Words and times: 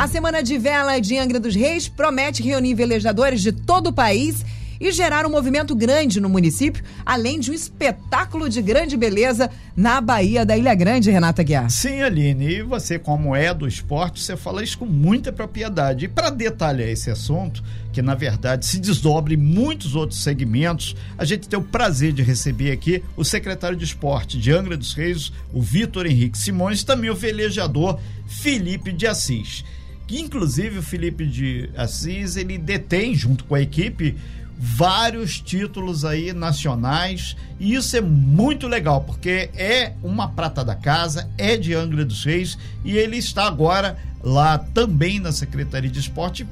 A 0.00 0.08
Semana 0.08 0.42
de 0.42 0.56
Vela 0.56 0.98
de 0.98 1.18
Angra 1.18 1.38
dos 1.38 1.54
Reis 1.54 1.86
promete 1.86 2.42
reunir 2.42 2.72
velejadores 2.72 3.42
de 3.42 3.52
todo 3.52 3.88
o 3.88 3.92
país 3.92 4.42
e 4.80 4.90
gerar 4.92 5.26
um 5.26 5.30
movimento 5.30 5.76
grande 5.76 6.22
no 6.22 6.28
município, 6.30 6.82
além 7.04 7.38
de 7.38 7.50
um 7.50 7.52
espetáculo 7.52 8.48
de 8.48 8.62
grande 8.62 8.96
beleza 8.96 9.50
na 9.76 10.00
Baía 10.00 10.46
da 10.46 10.56
Ilha 10.56 10.74
Grande, 10.74 11.10
Renata 11.10 11.42
Guiar. 11.42 11.68
Sim, 11.68 12.00
Aline, 12.00 12.46
e 12.46 12.62
você, 12.62 12.98
como 12.98 13.36
é 13.36 13.52
do 13.52 13.68
esporte, 13.68 14.20
você 14.22 14.38
fala 14.38 14.64
isso 14.64 14.78
com 14.78 14.86
muita 14.86 15.30
propriedade. 15.30 16.06
E 16.06 16.08
para 16.08 16.30
detalhar 16.30 16.88
esse 16.88 17.10
assunto, 17.10 17.62
que 17.92 18.00
na 18.00 18.14
verdade 18.14 18.64
se 18.64 18.78
desdobra 18.78 19.34
em 19.34 19.36
muitos 19.36 19.94
outros 19.94 20.22
segmentos, 20.22 20.96
a 21.18 21.26
gente 21.26 21.46
tem 21.46 21.58
o 21.58 21.62
prazer 21.62 22.14
de 22.14 22.22
receber 22.22 22.72
aqui 22.72 23.04
o 23.18 23.22
secretário 23.22 23.76
de 23.76 23.84
esporte 23.84 24.38
de 24.38 24.50
Angra 24.50 24.78
dos 24.78 24.94
Reis, 24.94 25.30
o 25.52 25.60
Vitor 25.60 26.06
Henrique 26.06 26.38
Simões, 26.38 26.82
também 26.82 27.10
o 27.10 27.14
velejador 27.14 28.00
Felipe 28.26 28.92
de 28.92 29.06
Assis. 29.06 29.62
Inclusive 30.10 30.78
o 30.78 30.82
Felipe 30.82 31.26
de 31.26 31.70
Assis, 31.76 32.36
ele 32.36 32.58
detém 32.58 33.14
junto 33.14 33.44
com 33.44 33.54
a 33.54 33.60
equipe 33.60 34.16
vários 34.62 35.40
títulos 35.40 36.04
aí 36.04 36.34
nacionais 36.34 37.34
e 37.58 37.74
isso 37.74 37.96
é 37.96 38.00
muito 38.02 38.68
legal 38.68 39.00
porque 39.00 39.48
é 39.54 39.94
uma 40.02 40.28
prata 40.28 40.62
da 40.62 40.74
casa, 40.74 41.30
é 41.38 41.56
de 41.56 41.74
Angra 41.74 42.04
dos 42.04 42.22
Reis 42.24 42.58
e 42.84 42.94
ele 42.94 43.16
está 43.16 43.46
agora 43.46 43.96
lá 44.22 44.58
também 44.58 45.18
na 45.18 45.32
Secretaria 45.32 45.88
de 45.88 45.98
Esporte 45.98 46.46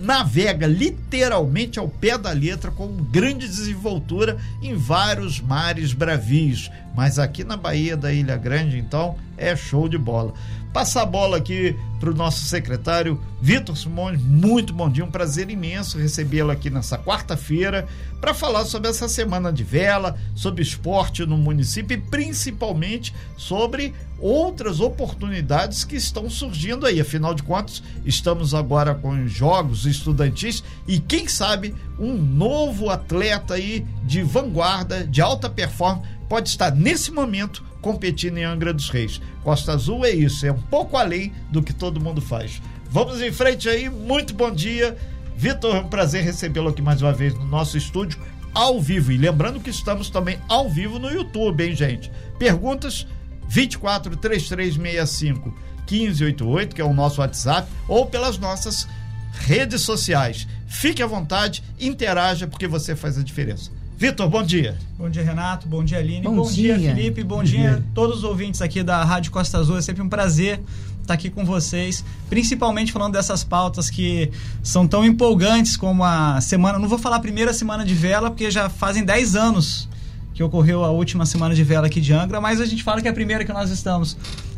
navega 0.00 0.66
literalmente 0.66 1.78
ao 1.78 1.88
pé 1.88 2.18
da 2.18 2.32
letra 2.32 2.70
com 2.70 2.88
grande 2.96 3.46
desenvoltura 3.46 4.36
em 4.62 4.74
vários 4.74 5.40
mares 5.40 5.92
bravios, 5.92 6.70
mas 6.94 7.18
aqui 7.18 7.44
na 7.44 7.56
Bahia 7.56 7.96
da 7.96 8.12
Ilha 8.12 8.36
Grande, 8.36 8.78
então, 8.78 9.16
é 9.36 9.54
show 9.54 9.88
de 9.88 9.98
bola. 9.98 10.34
Passar 10.76 11.04
a 11.04 11.06
bola 11.06 11.38
aqui 11.38 11.74
para 11.98 12.10
o 12.10 12.14
nosso 12.14 12.44
secretário 12.44 13.18
Vitor 13.40 13.74
Simões. 13.74 14.20
Muito 14.20 14.74
bom 14.74 14.90
dia, 14.90 15.02
um 15.02 15.10
prazer 15.10 15.48
imenso 15.48 15.96
recebê-lo 15.96 16.50
aqui 16.50 16.68
nessa 16.68 16.98
quarta-feira 16.98 17.88
para 18.20 18.34
falar 18.34 18.66
sobre 18.66 18.90
essa 18.90 19.08
semana 19.08 19.50
de 19.50 19.64
vela, 19.64 20.18
sobre 20.34 20.62
esporte 20.62 21.24
no 21.24 21.38
município 21.38 21.96
e 21.96 22.00
principalmente 22.02 23.14
sobre 23.38 23.94
outras 24.18 24.78
oportunidades 24.78 25.82
que 25.82 25.96
estão 25.96 26.28
surgindo 26.28 26.84
aí. 26.84 27.00
Afinal 27.00 27.32
de 27.32 27.42
contas, 27.42 27.82
estamos 28.04 28.52
agora 28.52 28.94
com 28.94 29.26
jogos 29.26 29.86
estudantis 29.86 30.62
e 30.86 30.98
quem 30.98 31.26
sabe 31.26 31.74
um 31.98 32.12
novo 32.12 32.90
atleta 32.90 33.54
aí 33.54 33.86
de 34.04 34.22
vanguarda, 34.22 35.06
de 35.06 35.22
alta 35.22 35.48
performance, 35.48 36.06
pode 36.28 36.50
estar 36.50 36.70
nesse 36.70 37.10
momento 37.10 37.64
competindo 37.86 38.38
em 38.38 38.42
Angra 38.42 38.74
dos 38.74 38.90
Reis. 38.90 39.20
Costa 39.44 39.70
Azul 39.70 40.04
é 40.04 40.10
isso, 40.10 40.44
é 40.44 40.50
um 40.50 40.60
pouco 40.60 40.96
além 40.96 41.32
do 41.52 41.62
que 41.62 41.72
todo 41.72 42.00
mundo 42.00 42.20
faz. 42.20 42.60
Vamos 42.90 43.22
em 43.22 43.30
frente 43.30 43.68
aí, 43.68 43.88
muito 43.88 44.34
bom 44.34 44.50
dia. 44.50 44.96
Vitor, 45.36 45.76
é 45.76 45.78
um 45.78 45.88
prazer 45.88 46.24
recebê-lo 46.24 46.70
aqui 46.70 46.82
mais 46.82 47.00
uma 47.00 47.12
vez 47.12 47.32
no 47.34 47.46
nosso 47.46 47.78
estúdio, 47.78 48.18
ao 48.52 48.80
vivo. 48.80 49.12
E 49.12 49.16
lembrando 49.16 49.60
que 49.60 49.70
estamos 49.70 50.10
também 50.10 50.36
ao 50.48 50.68
vivo 50.68 50.98
no 50.98 51.08
YouTube, 51.08 51.64
hein, 51.64 51.76
gente? 51.76 52.10
Perguntas 52.40 53.06
24 53.46 54.16
3365 54.16 55.56
1588, 55.88 56.74
que 56.74 56.80
é 56.80 56.84
o 56.84 56.92
nosso 56.92 57.20
WhatsApp, 57.20 57.70
ou 57.86 58.06
pelas 58.06 58.36
nossas 58.36 58.88
redes 59.32 59.82
sociais. 59.82 60.48
Fique 60.66 61.04
à 61.04 61.06
vontade, 61.06 61.62
interaja, 61.78 62.48
porque 62.48 62.66
você 62.66 62.96
faz 62.96 63.16
a 63.16 63.22
diferença. 63.22 63.70
Vitor, 63.98 64.28
bom 64.28 64.42
dia. 64.42 64.76
Bom 64.98 65.08
dia, 65.08 65.22
Renato. 65.22 65.66
Bom 65.66 65.82
dia, 65.82 65.98
Aline. 65.98 66.20
Bom, 66.20 66.36
bom 66.36 66.50
dia. 66.50 66.76
dia. 66.76 66.94
Felipe. 66.94 67.24
Bom, 67.24 67.42
dia 67.42 67.76
a 67.76 67.94
todos 67.94 68.18
os 68.18 68.24
ouvintes 68.24 68.60
aqui 68.60 68.82
da 68.82 69.02
Rádio 69.02 69.32
Costa 69.32 69.56
Azul. 69.56 69.78
É 69.78 69.80
sempre 69.80 70.02
um 70.02 70.08
prazer 70.08 70.60
estar 71.00 71.14
aqui 71.14 71.30
com 71.30 71.46
vocês, 71.46 72.04
principalmente 72.28 72.92
falando 72.92 73.14
dessas 73.14 73.42
pautas 73.42 73.88
que 73.88 74.30
são 74.62 74.86
tão 74.86 75.02
empolgantes 75.02 75.78
como 75.78 76.04
a 76.04 76.38
semana. 76.42 76.78
Não 76.78 76.88
vou 76.88 76.98
falar 76.98 77.16
a 77.16 77.20
primeira 77.20 77.54
semana 77.54 77.86
de 77.86 77.94
vela, 77.94 78.28
porque 78.28 78.50
já 78.50 78.68
fazem 78.68 79.02
10 79.02 79.34
anos 79.34 79.88
que 80.34 80.42
ocorreu 80.42 80.84
a 80.84 80.90
última 80.90 81.24
semana 81.24 81.54
de 81.54 81.64
vela 81.64 81.86
aqui 81.86 81.98
de 81.98 82.12
Angra, 82.12 82.38
mas 82.38 82.60
a 82.60 82.66
gente 82.66 82.84
fala 82.84 83.00
que 83.00 83.08
é 83.08 83.10
a 83.10 83.14
primeira 83.14 83.46
que 83.46 83.52
nós 83.52 83.70
estamos 83.70 84.14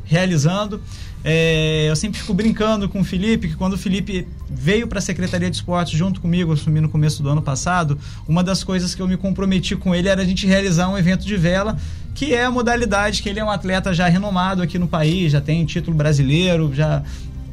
realizando. 0.09 0.83
É, 1.25 1.87
eu 1.89 1.97
sempre 1.97 2.19
fico 2.19 2.33
brincando 2.33 2.89
com 2.89 3.01
o 3.01 3.05
Felipe, 3.05 3.49
que 3.49 3.55
quando 3.55 3.75
o 3.75 3.79
Felipe 3.79 4.27
veio 4.49 4.87
para 4.87 4.99
a 4.99 5.03
Secretaria 5.03 5.51
de 5.51 5.57
Esportes 5.57 5.97
junto 5.97 6.21
comigo, 6.21 6.53
assumi 6.53 6.81
no 6.81 6.89
começo 6.89 7.23
do 7.23 7.29
ano 7.29 7.43
passado, 7.43 7.99
uma 8.27 8.43
das 8.43 8.65
coisas 8.65 8.95
que 8.95 9.03
eu 9.03 9.09
me 9.09 9.17
comprometi 9.17 9.77
com 9.77 9.95
ele 9.95 10.09
era 10.09 10.23
a 10.23 10.25
gente 10.25 10.47
realizar 10.47 10.89
um 10.89 10.97
evento 10.97 11.27
de 11.27 11.37
vela, 11.37 11.77
que 12.15 12.35
é 12.35 12.45
a 12.45 12.51
modalidade 12.51 13.23
que 13.23 13.29
ele 13.29 13.39
é 13.39 13.45
um 13.45 13.51
atleta 13.51 13.93
já 13.93 14.09
renomado 14.09 14.63
aqui 14.63 14.79
no 14.79 14.89
país, 14.89 15.33
já 15.33 15.41
tem 15.41 15.65
título 15.65 15.97
brasileiro, 15.97 16.73
já 16.75 17.03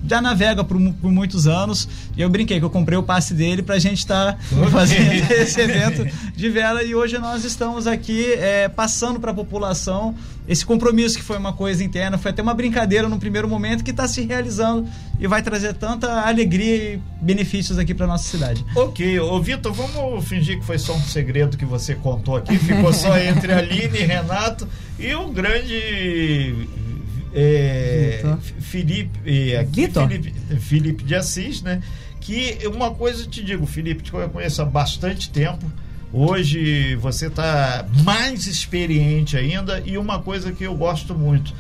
já 0.08 0.22
navega 0.22 0.64
por, 0.64 0.78
por, 0.94 1.12
muitos 1.12 1.48
anos. 1.48 1.88
E 2.16 2.22
eu 2.22 2.30
brinquei 2.30 2.60
que 2.60 2.66
eu 2.66 2.70
comprei 2.70 2.98
o 2.98 3.04
passe 3.04 3.34
dele 3.34 3.62
para 3.62 3.76
a 3.76 3.80
gente 3.80 4.00
estar 4.00 4.34
tá 4.34 4.40
fazendo 4.72 5.12
esse 5.32 5.60
evento 5.60 6.06
de 6.36 6.50
vela. 6.50 6.84
E 6.84 6.96
hoje 6.96 7.18
nós 7.18 7.44
estamos 7.44 7.88
aqui 7.88 8.34
é, 8.34 8.68
passando 8.70 9.20
para 9.20 9.32
a 9.32 9.34
população 9.34 10.16
esse 10.48 10.66
compromisso 10.66 11.18
que 11.18 11.24
foi 11.24 11.38
uma 11.38 11.54
coisa 11.54 11.84
interna, 11.84 12.18
foi 12.18 12.32
até 12.32 12.42
uma 12.42 12.54
brincadeira 12.54 13.10
no 13.10 13.18
primeiro 13.18 13.48
momento 13.48 13.84
que 13.84 13.92
está 13.92 14.08
se 14.08 14.22
realizando 14.22 14.88
e 15.20 15.28
vai 15.28 15.42
trazer 15.42 15.74
tanta 15.74 16.22
alegria 16.22 16.94
e 16.94 17.02
benefícios 17.20 17.80
aqui 17.80 17.94
para 17.94 18.06
nossa 18.06 18.30
cidade. 18.30 18.64
Ok, 18.76 19.20
ô 19.20 19.42
Vitor, 19.42 19.74
vamos 19.74 20.24
fingir 20.28 20.60
que 20.60 20.66
foi 20.66 20.78
só 20.78 20.94
um 20.94 21.02
segredo 21.02 21.58
que 21.58 21.66
você 21.66 21.96
contou 21.96 22.36
aqui, 22.36 22.58
ficou 22.60 22.94
só 22.94 23.18
entre 23.18 23.52
Aline 23.54 23.98
e 23.98 24.04
Renato 24.04 24.68
e 25.00 25.14
o 25.16 25.30
grande 25.30 26.68
é, 27.35 28.23
Felipe, 28.62 29.19
é, 29.25 29.57
aqui, 29.57 29.90
Felipe, 29.90 30.34
Felipe 30.59 31.03
de 31.03 31.16
Assis, 31.16 31.62
né? 31.62 31.81
Que 32.22 32.59
uma 32.68 32.91
coisa 32.91 33.28
te 33.28 33.44
digo, 33.44 33.66
Felipe, 33.66 34.01
te 34.01 34.12
conheço 34.12 34.62
há 34.62 34.66
bastante 34.66 35.29
tempo. 35.29 35.69
Hoje 36.13 36.95
você 36.95 37.28
está 37.28 37.85
mais 38.03 38.47
experiente 38.47 39.35
ainda 39.35 39.84
e 39.85 39.97
uma 39.97 40.22
coisa 40.22 40.53
que 40.53 40.63
eu 40.63 40.74
gosto 40.74 41.13
muito 41.13 41.53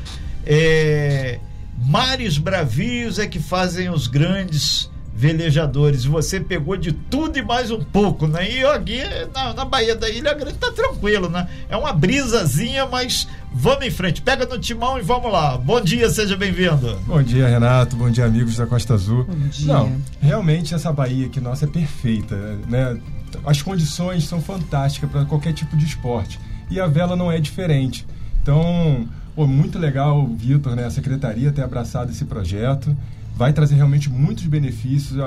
é 0.45 1.39
mares 1.77 2.37
bravios 2.37 3.19
é 3.19 3.27
que 3.27 3.39
fazem 3.39 3.89
os 3.89 4.07
grandes 4.07 4.89
velejadores. 5.15 6.03
Você 6.03 6.41
pegou 6.41 6.75
de 6.75 6.91
tudo 6.91 7.39
e 7.39 7.41
mais 7.41 7.71
um 7.71 7.81
pouco, 7.81 8.27
né? 8.27 8.51
E 8.51 8.65
aqui 8.65 8.99
na, 9.33 9.53
na 9.53 9.65
Baía 9.65 9.95
da 9.95 10.09
Ilha 10.09 10.33
Grande 10.33 10.57
tá 10.57 10.69
tranquilo, 10.71 11.29
né? 11.29 11.47
É 11.69 11.77
uma 11.77 11.93
brisazinha, 11.93 12.85
mas 12.85 13.27
vamos 13.53 13.85
em 13.85 13.91
frente. 13.91 14.21
Pega 14.21 14.45
no 14.45 14.59
timão 14.59 14.99
e 14.99 15.01
vamos 15.01 15.31
lá. 15.31 15.57
Bom 15.57 15.79
dia, 15.79 16.09
seja 16.09 16.35
bem-vindo. 16.35 16.99
Bom 17.07 17.23
dia, 17.23 17.47
Renato. 17.47 17.95
Bom 17.95 18.09
dia, 18.09 18.25
amigos 18.25 18.57
da 18.57 18.67
Costa 18.67 18.93
Azul. 18.93 19.23
Bom 19.23 19.47
dia. 19.47 19.73
Não, 19.73 19.95
realmente 20.19 20.75
essa 20.75 20.91
Bahia 20.91 21.27
aqui 21.27 21.39
nossa 21.39 21.63
é 21.63 21.67
perfeita, 21.67 22.35
né? 22.67 22.99
As 23.45 23.61
condições 23.61 24.25
são 24.25 24.41
fantásticas 24.41 25.09
para 25.09 25.23
qualquer 25.23 25.53
tipo 25.53 25.77
de 25.77 25.85
esporte. 25.85 26.39
E 26.69 26.79
a 26.79 26.87
vela 26.87 27.15
não 27.15 27.31
é 27.31 27.39
diferente. 27.39 28.05
Então, 28.41 29.07
pô, 29.33 29.47
muito 29.47 29.79
legal 29.79 30.19
o 30.19 30.35
Vitor, 30.35 30.75
né, 30.75 30.85
a 30.85 30.91
secretaria 30.91 31.51
ter 31.51 31.61
abraçado 31.61 32.11
esse 32.11 32.25
projeto 32.25 32.95
vai 33.35 33.53
trazer 33.53 33.75
realmente 33.75 34.09
muitos 34.09 34.45
benefícios. 34.45 35.19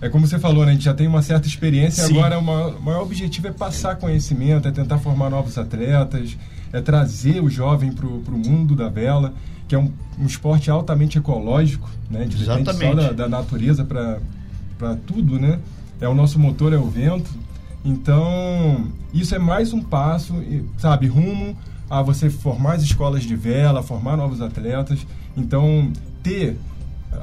É 0.00 0.08
como 0.08 0.26
você 0.26 0.38
falou, 0.38 0.64
né? 0.64 0.72
a 0.72 0.74
gente 0.74 0.84
já 0.84 0.94
tem 0.94 1.06
uma 1.06 1.22
certa 1.22 1.46
experiência, 1.48 2.04
Sim. 2.04 2.18
agora 2.18 2.38
o 2.38 2.42
maior 2.82 3.02
objetivo 3.02 3.48
é 3.48 3.52
passar 3.52 3.96
conhecimento, 3.96 4.68
é 4.68 4.70
tentar 4.70 4.98
formar 4.98 5.30
novos 5.30 5.56
atletas, 5.56 6.36
é 6.72 6.80
trazer 6.80 7.42
o 7.42 7.48
jovem 7.48 7.92
para 7.92 8.06
o 8.06 8.38
mundo 8.38 8.74
da 8.74 8.88
vela, 8.88 9.32
que 9.66 9.74
é 9.74 9.78
um, 9.78 9.90
um 10.18 10.26
esporte 10.26 10.70
altamente 10.70 11.18
ecológico, 11.18 11.90
né? 12.10 12.24
De 12.24 12.42
Exatamente. 12.42 12.78
só 12.78 12.94
da, 12.94 13.12
da 13.12 13.28
natureza 13.28 13.84
para 13.84 14.96
tudo, 15.06 15.38
né? 15.38 15.58
É 16.00 16.06
o 16.06 16.14
nosso 16.14 16.38
motor, 16.38 16.72
é 16.72 16.76
o 16.76 16.86
vento. 16.86 17.30
Então, 17.84 18.88
isso 19.14 19.34
é 19.34 19.38
mais 19.38 19.72
um 19.72 19.80
passo, 19.80 20.34
sabe, 20.76 21.06
rumo 21.06 21.56
a 21.88 22.02
você 22.02 22.28
formar 22.28 22.74
as 22.74 22.82
escolas 22.82 23.22
de 23.22 23.34
vela, 23.34 23.82
formar 23.82 24.16
novos 24.16 24.40
atletas. 24.40 25.06
Então, 25.36 25.90
ter 26.22 26.56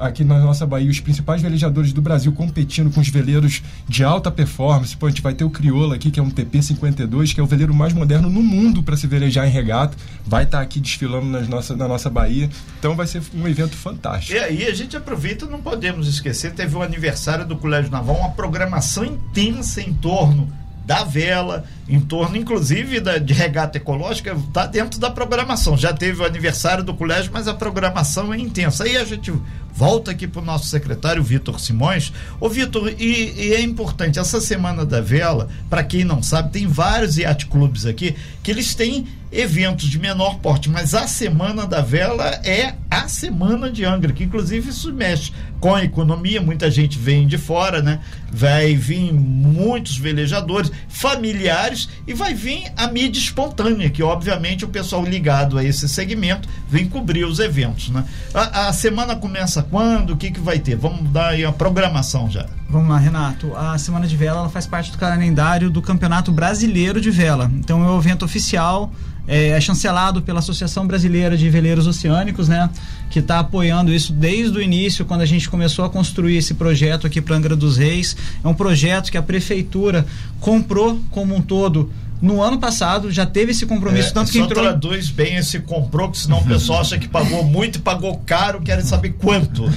aqui 0.00 0.24
na 0.24 0.38
nossa 0.38 0.66
Bahia 0.66 0.90
os 0.90 1.00
principais 1.00 1.42
velejadores 1.42 1.92
do 1.92 2.02
Brasil 2.02 2.32
competindo 2.32 2.90
com 2.90 3.00
os 3.00 3.08
veleiros 3.08 3.62
de 3.88 4.04
alta 4.04 4.30
performance. 4.30 4.96
Pô, 4.96 5.06
a 5.06 5.08
gente 5.08 5.22
vai 5.22 5.34
ter 5.34 5.44
o 5.44 5.50
Crioula 5.50 5.94
aqui, 5.94 6.10
que 6.10 6.20
é 6.20 6.22
um 6.22 6.30
TP52, 6.30 7.34
que 7.34 7.40
é 7.40 7.42
o 7.42 7.46
veleiro 7.46 7.74
mais 7.74 7.92
moderno 7.92 8.28
no 8.28 8.42
mundo 8.42 8.82
para 8.82 8.96
se 8.96 9.06
velejar 9.06 9.46
em 9.46 9.50
regata. 9.50 9.96
Vai 10.26 10.44
estar 10.44 10.58
tá 10.58 10.64
aqui 10.64 10.80
desfilando 10.80 11.26
nas 11.26 11.48
nossa, 11.48 11.76
na 11.76 11.88
nossa 11.88 12.10
Bahia. 12.10 12.48
Então 12.78 12.94
vai 12.94 13.06
ser 13.06 13.22
um 13.34 13.46
evento 13.46 13.76
fantástico. 13.76 14.36
E 14.36 14.38
aí 14.38 14.66
a 14.66 14.74
gente 14.74 14.96
aproveita, 14.96 15.46
não 15.46 15.60
podemos 15.60 16.08
esquecer, 16.08 16.52
teve 16.52 16.76
o 16.76 16.82
aniversário 16.82 17.46
do 17.46 17.56
Colégio 17.56 17.90
Naval, 17.90 18.16
uma 18.16 18.30
programação 18.30 19.04
intensa 19.04 19.80
em 19.80 19.92
torno 19.92 20.52
da 20.84 21.02
vela, 21.02 21.64
em 21.88 21.98
torno, 21.98 22.36
inclusive, 22.36 23.00
da, 23.00 23.16
de 23.16 23.32
regata 23.32 23.78
ecológica, 23.78 24.34
está 24.34 24.66
dentro 24.66 25.00
da 25.00 25.10
programação. 25.10 25.76
Já 25.76 25.92
teve 25.92 26.20
o 26.20 26.26
aniversário 26.26 26.84
do 26.84 26.94
colégio, 26.94 27.30
mas 27.32 27.48
a 27.48 27.54
programação 27.54 28.32
é 28.34 28.38
intensa. 28.38 28.84
Aí 28.84 28.96
a 28.96 29.04
gente 29.04 29.32
volta 29.74 30.12
aqui 30.12 30.26
para 30.26 30.40
o 30.40 30.44
nosso 30.44 30.66
secretário 30.66 31.22
Vitor 31.22 31.58
Simões. 31.58 32.12
Ô 32.40 32.48
Vitor, 32.48 32.88
e, 32.98 33.32
e, 33.36 33.54
é 33.54 33.60
importante, 33.60 34.18
essa 34.18 34.40
Semana 34.40 34.84
da 34.86 35.00
Vela, 35.00 35.48
para 35.68 35.82
quem 35.82 36.04
não 36.04 36.22
sabe, 36.22 36.52
tem 36.52 36.66
vários 36.66 37.18
iate 37.18 37.46
clubes 37.46 37.84
aqui 37.84 38.14
que 38.42 38.50
eles 38.50 38.74
têm 38.74 39.06
eventos 39.32 39.88
de 39.88 39.98
menor 39.98 40.38
porte, 40.38 40.70
mas 40.70 40.94
a 40.94 41.08
Semana 41.08 41.66
da 41.66 41.80
Vela 41.80 42.40
é 42.44 42.74
a 42.88 43.08
Semana 43.08 43.70
de 43.70 43.84
Angra, 43.84 44.12
que 44.12 44.22
inclusive 44.22 44.70
isso 44.70 44.92
mexe 44.92 45.32
com 45.64 45.74
a 45.74 45.82
economia, 45.82 46.42
muita 46.42 46.70
gente 46.70 46.98
vem 46.98 47.26
de 47.26 47.38
fora, 47.38 47.80
né? 47.80 47.98
Vai 48.30 48.76
vir 48.76 49.10
muitos 49.14 49.96
velejadores, 49.96 50.70
familiares 50.90 51.88
e 52.06 52.12
vai 52.12 52.34
vir 52.34 52.70
a 52.76 52.86
mídia 52.86 53.18
espontânea, 53.18 53.88
que 53.88 54.02
obviamente 54.02 54.62
o 54.66 54.68
pessoal 54.68 55.02
ligado 55.02 55.56
a 55.56 55.64
esse 55.64 55.88
segmento 55.88 56.46
vem 56.68 56.86
cobrir 56.86 57.24
os 57.24 57.38
eventos, 57.38 57.88
né? 57.88 58.04
A, 58.34 58.68
a 58.68 58.72
semana 58.74 59.16
começa 59.16 59.62
quando? 59.62 60.10
O 60.10 60.16
que 60.18 60.30
que 60.32 60.40
vai 60.40 60.58
ter? 60.58 60.76
Vamos 60.76 61.10
dar 61.10 61.28
aí 61.28 61.46
a 61.46 61.50
programação 61.50 62.30
já. 62.30 62.44
Vamos 62.68 62.90
lá, 62.90 62.98
Renato. 62.98 63.56
A 63.56 63.78
Semana 63.78 64.06
de 64.06 64.18
Vela 64.18 64.40
ela 64.40 64.50
faz 64.50 64.66
parte 64.66 64.92
do 64.92 64.98
calendário 64.98 65.70
do 65.70 65.80
Campeonato 65.80 66.30
Brasileiro 66.30 67.00
de 67.00 67.10
Vela. 67.10 67.50
Então 67.54 67.82
é 67.82 67.90
o 67.90 67.98
evento 67.98 68.22
oficial 68.22 68.92
é, 69.26 69.48
é, 69.48 69.60
chancelado 69.60 70.22
pela 70.22 70.38
Associação 70.38 70.86
Brasileira 70.86 71.36
de 71.36 71.48
Veleiros 71.48 71.86
Oceânicos, 71.86 72.48
né? 72.48 72.68
Que 73.10 73.20
está 73.20 73.38
apoiando 73.38 73.92
isso 73.92 74.12
desde 74.12 74.58
o 74.58 74.62
início, 74.62 75.04
quando 75.04 75.22
a 75.22 75.26
gente 75.26 75.48
começou 75.48 75.84
a 75.84 75.90
construir 75.90 76.36
esse 76.36 76.54
projeto 76.54 77.06
aqui 77.06 77.20
para 77.20 77.36
Angra 77.36 77.56
dos 77.56 77.76
Reis. 77.76 78.16
É 78.42 78.48
um 78.48 78.54
projeto 78.54 79.10
que 79.10 79.16
a 79.16 79.22
prefeitura 79.22 80.06
comprou 80.40 81.00
como 81.10 81.34
um 81.34 81.40
todo 81.40 81.90
no 82.20 82.42
ano 82.42 82.58
passado 82.58 83.10
já 83.10 83.26
teve 83.26 83.52
esse 83.52 83.66
compromisso, 83.66 84.08
é, 84.08 84.12
tanto 84.12 84.30
que 84.30 84.38
só 84.38 84.44
entrou. 84.44 84.64
traduz 84.64 85.10
bem 85.10 85.36
esse 85.36 85.60
comprou, 85.60 86.10
que 86.10 86.18
senão 86.18 86.38
o 86.38 86.44
pessoal 86.44 86.80
acha 86.80 86.98
que 86.98 87.08
pagou 87.08 87.44
muito 87.44 87.76
e 87.76 87.78
pagou 87.80 88.16
caro, 88.24 88.60
querem 88.60 88.84
saber 88.84 89.10
quanto. 89.18 89.64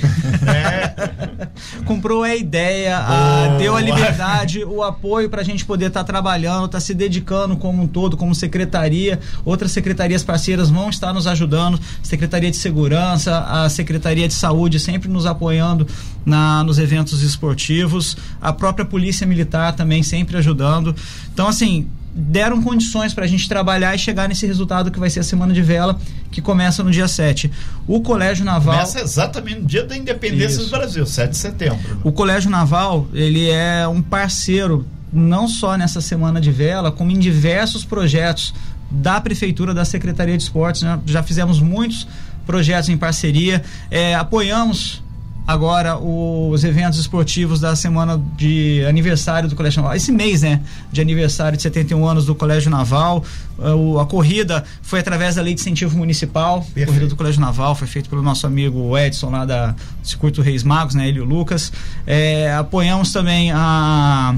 É. 0.48 1.48
Comprou 1.84 2.24
a 2.24 2.36
ideia, 2.36 2.98
a, 2.98 3.58
deu 3.58 3.76
a 3.76 3.82
liberdade, 3.82 4.64
o 4.64 4.82
apoio 4.82 5.30
para 5.30 5.42
a 5.42 5.44
gente 5.44 5.66
poder 5.66 5.88
estar 5.88 6.02
tá 6.02 6.06
trabalhando, 6.06 6.66
estar 6.66 6.78
tá 6.78 6.80
se 6.80 6.94
dedicando 6.94 7.58
como 7.58 7.84
um 7.84 7.88
todo, 7.88 8.16
como 8.16 8.34
secretaria. 8.34 9.20
Outras 9.44 9.72
secretarias 9.72 10.24
parceiras 10.24 10.70
vão 10.70 10.90
estar 10.90 11.14
nos 11.14 11.28
ajudando, 11.28 11.80
Secretaria 12.02 12.50
de 12.50 12.58
Segurança, 12.58 13.40
a 13.40 13.70
Secretaria 13.70 14.28
de 14.28 14.34
Saúde 14.34 14.80
sempre 14.80 15.10
nos 15.10 15.26
apoiando 15.26 15.86
na, 16.26 16.64
nos 16.64 16.80
eventos 16.80 17.22
esportivos, 17.22 18.16
a 18.42 18.54
própria 18.54 18.86
Polícia 18.86 19.28
Militar 19.28 19.74
também 19.74 20.04
sempre 20.04 20.38
ajudando. 20.38 20.96
Então, 21.34 21.48
assim, 21.48 21.88
deram 22.18 22.64
condições 22.64 23.14
para 23.14 23.26
a 23.26 23.28
gente 23.28 23.48
trabalhar 23.48 23.94
e 23.94 24.00
chegar 24.00 24.28
nesse 24.28 24.48
resultado 24.48 24.90
que 24.90 25.00
vai 25.00 25.10
ser 25.10 25.20
a 25.20 25.24
Semana 25.24 25.54
de 25.54 25.62
Vela, 25.62 26.00
que 26.32 26.42
começa 26.42 26.84
no 26.84 26.90
dia 26.90 27.08
7. 27.08 27.52
O 27.88 28.02
Colégio 28.02 28.44
Naval. 28.44 28.74
Começa 28.74 29.00
exatamente 29.00 29.60
no 29.60 29.68
dia 29.68 29.84
da 29.84 29.96
independência 29.96 30.58
Isso. 30.58 30.66
do 30.66 30.72
Brasil, 30.72 31.06
7 31.06 31.30
de 31.30 31.38
setembro. 31.38 31.80
O 32.04 32.12
Colégio 32.12 32.50
Naval, 32.50 33.08
ele 33.14 33.48
é 33.50 33.88
um 33.88 34.02
parceiro, 34.02 34.88
não 35.14 35.48
só 35.48 35.78
nessa 35.78 36.02
Semana 36.02 36.42
de 36.42 36.52
Vela, 36.52 36.92
como 36.92 37.12
em 37.12 37.20
diversos 37.20 37.86
projetos 37.86 38.52
da 38.90 39.22
Prefeitura, 39.22 39.74
da 39.74 39.86
Secretaria 39.86 40.36
de 40.36 40.44
Esportes. 40.44 40.82
Né? 40.82 41.00
Já 41.06 41.22
fizemos 41.22 41.60
muitos 41.60 42.08
projetos 42.48 42.90
em 42.90 42.98
parceria, 42.98 43.62
é, 43.92 44.16
apoiamos 44.16 45.04
agora 45.48 45.98
os 45.98 46.66
eventos 46.66 47.00
esportivos 47.00 47.62
da 47.62 47.74
semana 47.74 48.22
de 48.36 48.84
aniversário 48.86 49.48
do 49.48 49.56
Colégio 49.56 49.82
Naval. 49.82 49.96
Esse 49.96 50.12
mês, 50.12 50.42
né? 50.42 50.62
De 50.92 51.00
aniversário 51.00 51.56
de 51.56 51.64
71 51.64 52.06
anos 52.06 52.26
do 52.26 52.36
Colégio 52.36 52.70
Naval. 52.70 53.24
Uh, 53.58 53.98
a 53.98 54.06
corrida 54.06 54.66
foi 54.82 55.00
através 55.00 55.36
da 55.36 55.42
lei 55.42 55.54
de 55.54 55.62
incentivo 55.62 55.98
municipal. 55.98 56.60
Perfeito. 56.60 56.88
Corrida 56.88 57.08
do 57.08 57.16
Colégio 57.16 57.40
Naval 57.40 57.74
foi 57.76 57.88
feito 57.88 58.10
pelo 58.10 58.22
nosso 58.22 58.46
amigo 58.46 58.98
Edson 58.98 59.30
lá 59.30 59.46
da 59.46 59.74
Circuito 60.04 60.42
Reis 60.42 60.64
Magos, 60.64 60.96
né? 60.96 61.08
Ele 61.08 61.20
e 61.20 61.22
o 61.22 61.26
Lucas. 61.26 61.72
É, 62.06 62.54
apoiamos 62.54 63.14
também 63.14 63.52
a 63.54 64.36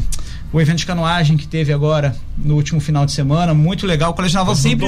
o 0.52 0.60
evento 0.60 0.80
de 0.80 0.86
canoagem 0.86 1.38
que 1.38 1.48
teve 1.48 1.72
agora 1.72 2.16
no 2.38 2.56
último 2.56 2.80
final 2.80 3.06
de 3.06 3.12
semana, 3.12 3.54
muito 3.54 3.86
legal. 3.86 4.12
O 4.12 4.14
Colégio 4.14 4.38
Naval 4.38 4.56
sempre, 4.56 4.88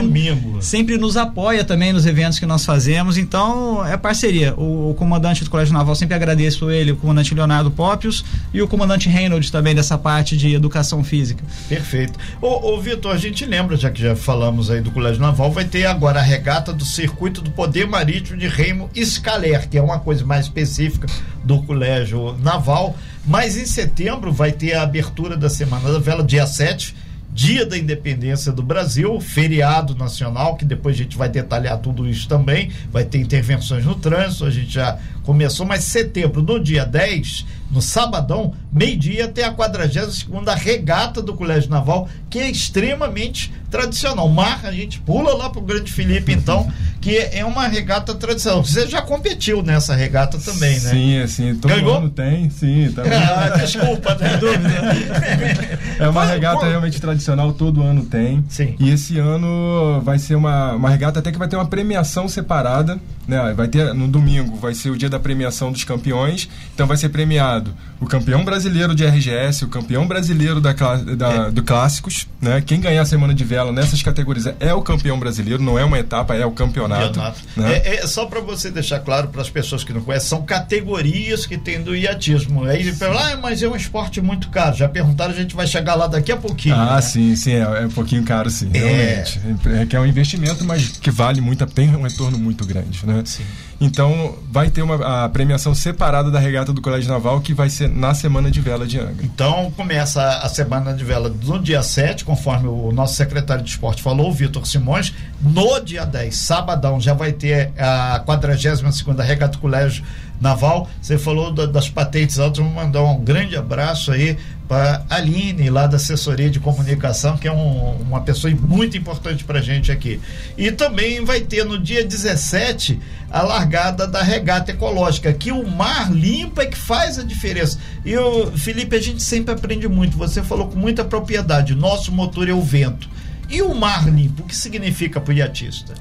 sempre 0.61 0.97
nos 0.97 1.17
apoia 1.17 1.63
também 1.63 1.93
nos 1.93 2.05
eventos 2.05 2.39
que 2.39 2.45
nós 2.45 2.65
fazemos, 2.65 3.17
então 3.17 3.85
é 3.85 3.95
parceria. 3.97 4.55
O, 4.55 4.91
o, 4.91 4.93
comandante 4.93 5.43
do 5.43 5.49
Colégio 5.49 5.73
Naval, 5.73 5.93
sempre 5.95 6.15
agradeço 6.15 6.71
ele, 6.71 6.91
o 6.91 6.95
comandante 6.95 7.35
Leonardo 7.35 7.69
Pópios 7.69 8.23
e 8.53 8.61
o 8.61 8.67
comandante 8.67 9.09
Reynolds 9.09 9.51
também 9.51 9.75
dessa 9.75 9.97
parte 9.97 10.35
de 10.37 10.53
educação 10.53 11.03
física. 11.03 11.43
Perfeito. 11.67 12.17
Ô, 12.41 12.73
ô 12.73 12.81
Vitor, 12.81 13.13
a 13.13 13.17
gente 13.17 13.45
lembra, 13.45 13.75
já 13.75 13.91
que 13.91 14.01
já 14.01 14.15
falamos 14.15 14.71
aí 14.71 14.81
do 14.81 14.91
Colégio 14.91 15.21
Naval, 15.21 15.51
vai 15.51 15.65
ter 15.65 15.85
agora 15.85 16.19
a 16.19 16.23
regata 16.23 16.73
do 16.73 16.85
Circuito 16.85 17.41
do 17.41 17.51
Poder 17.51 17.87
Marítimo 17.87 18.37
de 18.37 18.47
Reimo 18.47 18.89
Scaler, 18.95 19.69
que 19.69 19.77
é 19.77 19.81
uma 19.81 19.99
coisa 19.99 20.25
mais 20.25 20.45
específica 20.45 21.07
do 21.43 21.61
Colégio 21.63 22.37
Naval. 22.41 22.95
Mas 23.25 23.55
em 23.55 23.65
setembro 23.65 24.31
vai 24.31 24.51
ter 24.51 24.73
a 24.73 24.81
abertura 24.81 25.37
da 25.37 25.49
Semana 25.49 25.91
da 25.91 25.99
Vela, 25.99 26.23
dia 26.23 26.47
7, 26.47 26.95
dia 27.33 27.65
da 27.65 27.77
independência 27.77 28.51
do 28.51 28.63
Brasil, 28.63 29.21
feriado 29.21 29.95
nacional, 29.95 30.55
que 30.55 30.65
depois 30.65 30.95
a 30.95 31.03
gente 31.03 31.17
vai 31.17 31.29
detalhar 31.29 31.77
tudo 31.77 32.07
isso 32.07 32.27
também. 32.27 32.71
Vai 32.91 33.05
ter 33.05 33.19
intervenções 33.19 33.85
no 33.85 33.95
trânsito, 33.95 34.45
a 34.45 34.51
gente 34.51 34.71
já 34.71 34.99
começou, 35.23 35.65
mas 35.65 35.83
setembro, 35.83 36.41
no 36.41 36.59
dia 36.59 36.85
10, 36.85 37.45
no 37.71 37.81
sabadão, 37.81 38.53
meio-dia, 38.71 39.27
tem 39.27 39.43
a 39.43 39.51
42 39.51 40.25
regata 40.57 41.21
do 41.21 41.33
Colégio 41.33 41.69
Naval, 41.69 42.07
que 42.29 42.39
é 42.39 42.49
extremamente 42.49 43.51
tradicional. 43.69 44.27
Mar, 44.27 44.61
a 44.65 44.71
gente 44.71 44.99
pula 44.99 45.33
lá 45.33 45.49
pro 45.49 45.61
Grande 45.61 45.91
Felipe, 45.91 46.33
então, 46.33 46.71
que 46.99 47.17
é 47.17 47.43
uma 47.45 47.67
regata 47.67 48.13
tradicional. 48.13 48.63
Você 48.63 48.87
já 48.87 49.01
competiu 49.01 49.63
nessa 49.63 49.95
regata 49.95 50.37
também, 50.37 50.79
né? 50.79 50.89
Sim, 50.89 51.19
assim, 51.19 51.55
todo 51.55 51.73
Ganhou? 51.73 51.97
ano 51.97 52.09
tem, 52.09 52.49
sim. 52.49 52.91
Tá 52.91 53.03
ah, 53.03 53.57
desculpa, 53.57 54.15
né? 54.15 54.35
dúvida. 54.37 55.79
é 55.99 56.09
uma 56.09 56.25
regata 56.25 56.67
realmente 56.67 56.99
tradicional, 56.99 57.53
todo 57.53 57.81
ano 57.81 58.05
tem. 58.05 58.43
Sim. 58.49 58.75
E 58.79 58.89
esse 58.89 59.17
ano 59.17 60.01
vai 60.03 60.19
ser 60.19 60.35
uma, 60.35 60.73
uma 60.73 60.89
regata 60.89 61.19
até 61.19 61.31
que 61.31 61.37
vai 61.37 61.47
ter 61.47 61.55
uma 61.55 61.67
premiação 61.67 62.27
separada, 62.27 62.99
né? 63.27 63.53
Vai 63.55 63.67
ter, 63.67 63.93
no 63.93 64.07
domingo, 64.07 64.57
vai 64.57 64.73
ser 64.73 64.89
o 64.89 64.97
dia 64.97 65.09
da 65.09 65.19
premiação 65.19 65.71
dos 65.71 65.83
campeões, 65.83 66.49
então 66.73 66.85
vai 66.85 66.97
ser 66.97 67.09
premiado 67.09 67.60
o 67.99 68.05
campeão 68.05 68.43
brasileiro 68.43 68.95
de 68.95 69.05
RGS, 69.05 69.63
o 69.63 69.67
campeão 69.67 70.07
brasileiro 70.07 70.59
da, 70.59 70.73
da 70.73 71.31
é. 71.47 71.51
do 71.51 71.63
Clássicos, 71.63 72.27
né? 72.41 72.61
Quem 72.61 72.79
ganhar 72.79 73.01
a 73.01 73.05
semana 73.05 73.33
de 73.33 73.43
vela 73.43 73.71
nessas 73.71 74.01
categorias 74.01 74.47
é 74.59 74.73
o 74.73 74.81
campeão 74.81 75.19
brasileiro, 75.19 75.61
não 75.61 75.77
é 75.77 75.85
uma 75.85 75.99
etapa, 75.99 76.35
é 76.35 76.45
o 76.45 76.51
campeonato. 76.51 77.19
Né? 77.55 77.77
É, 77.77 77.95
é, 77.97 78.07
só 78.07 78.25
para 78.25 78.39
você 78.39 78.71
deixar 78.71 78.99
claro 78.99 79.27
para 79.27 79.41
as 79.41 79.49
pessoas 79.49 79.83
que 79.83 79.93
não 79.93 80.01
conhecem, 80.01 80.29
são 80.29 80.43
categorias 80.43 81.45
que 81.45 81.57
tem 81.57 81.81
do 81.81 81.95
iatismo. 81.95 82.63
Aí 82.63 82.79
ele 82.79 82.93
fala, 82.93 83.33
ah, 83.33 83.37
mas 83.37 83.61
é 83.61 83.67
um 83.67 83.75
esporte 83.75 84.19
muito 84.21 84.49
caro. 84.49 84.75
Já 84.75 84.89
perguntaram, 84.89 85.33
a 85.33 85.37
gente 85.37 85.55
vai 85.55 85.67
chegar 85.67 85.95
lá 85.95 86.07
daqui 86.07 86.31
a 86.31 86.37
pouquinho. 86.37 86.75
Ah, 86.75 86.95
né? 86.95 87.01
sim, 87.01 87.35
sim, 87.35 87.51
é, 87.51 87.59
é, 87.59 87.85
um 87.85 87.91
pouquinho 87.91 88.23
caro, 88.23 88.49
sim, 88.49 88.69
é. 88.73 88.79
realmente. 88.79 89.41
É 89.81 89.85
que 89.85 89.95
é 89.95 89.99
um 89.99 90.05
investimento, 90.05 90.65
mas 90.65 90.87
que 90.87 91.11
vale 91.11 91.41
muito, 91.41 91.65
tem 91.67 91.95
um 91.95 92.01
retorno 92.01 92.37
muito 92.37 92.65
grande, 92.65 93.05
né? 93.05 93.21
Sim. 93.25 93.43
Então, 93.81 94.35
vai 94.51 94.69
ter 94.69 94.83
uma 94.83 95.23
a 95.23 95.27
premiação 95.27 95.73
separada 95.73 96.29
da 96.29 96.37
regata 96.37 96.71
do 96.71 96.83
Colégio 96.83 97.09
Naval, 97.09 97.41
que 97.41 97.51
vai 97.51 97.67
ser 97.67 97.89
na 97.89 98.13
semana 98.13 98.51
de 98.51 98.61
vela 98.61 98.85
de 98.85 98.99
Angra. 98.99 99.25
Então, 99.25 99.71
começa 99.75 100.23
a 100.37 100.47
semana 100.47 100.93
de 100.93 101.03
vela 101.03 101.29
no 101.29 101.57
dia 101.57 101.81
7, 101.81 102.23
conforme 102.23 102.67
o 102.67 102.91
nosso 102.91 103.15
secretário 103.15 103.63
de 103.63 103.71
esporte 103.71 104.03
falou, 104.03 104.29
o 104.29 104.33
Vitor 104.33 104.67
Simões. 104.67 105.11
No 105.41 105.79
dia 105.79 106.05
10, 106.05 106.35
sabadão, 106.35 107.01
já 107.01 107.15
vai 107.15 107.31
ter 107.31 107.73
a 107.75 108.21
42 108.23 109.01
regata 109.25 109.53
do 109.53 109.57
Colégio 109.57 110.03
Naval. 110.39 110.87
Você 111.01 111.17
falou 111.17 111.51
da, 111.51 111.65
das 111.65 111.89
patentes 111.89 112.37
altas, 112.37 112.59
vamos 112.59 112.75
mandar 112.75 113.01
um 113.01 113.19
grande 113.23 113.57
abraço 113.57 114.11
aí 114.11 114.37
para 114.71 115.03
a 115.09 115.15
Aline, 115.17 115.69
lá 115.69 115.85
da 115.85 115.97
assessoria 115.97 116.49
de 116.49 116.57
comunicação, 116.57 117.37
que 117.37 117.45
é 117.45 117.51
um, 117.51 117.91
uma 118.03 118.21
pessoa 118.21 118.55
muito 118.55 118.95
importante 118.95 119.43
para 119.43 119.59
a 119.59 119.61
gente 119.61 119.91
aqui. 119.91 120.17
E 120.57 120.71
também 120.71 121.25
vai 121.25 121.41
ter 121.41 121.65
no 121.65 121.77
dia 121.77 122.05
17 122.05 122.97
a 123.29 123.41
largada 123.41 124.07
da 124.07 124.23
regata 124.23 124.71
ecológica, 124.71 125.33
que 125.33 125.51
o 125.51 125.69
mar 125.69 126.09
limpo 126.09 126.61
é 126.61 126.67
que 126.67 126.77
faz 126.77 127.19
a 127.19 127.23
diferença. 127.23 127.79
E 128.05 128.15
o 128.15 128.49
Felipe, 128.57 128.95
a 128.95 129.01
gente 129.01 129.21
sempre 129.21 129.53
aprende 129.53 129.89
muito. 129.89 130.17
Você 130.17 130.41
falou 130.41 130.69
com 130.69 130.79
muita 130.79 131.03
propriedade: 131.03 131.75
nosso 131.75 132.09
motor 132.09 132.47
é 132.47 132.53
o 132.53 132.61
vento. 132.61 133.09
E 133.49 133.61
o 133.61 133.75
mar 133.75 134.07
limpo, 134.07 134.43
o 134.43 134.45
que 134.45 134.55
significa 134.55 135.19
para 135.19 135.33
o 135.33 135.35
iatista? 135.35 135.95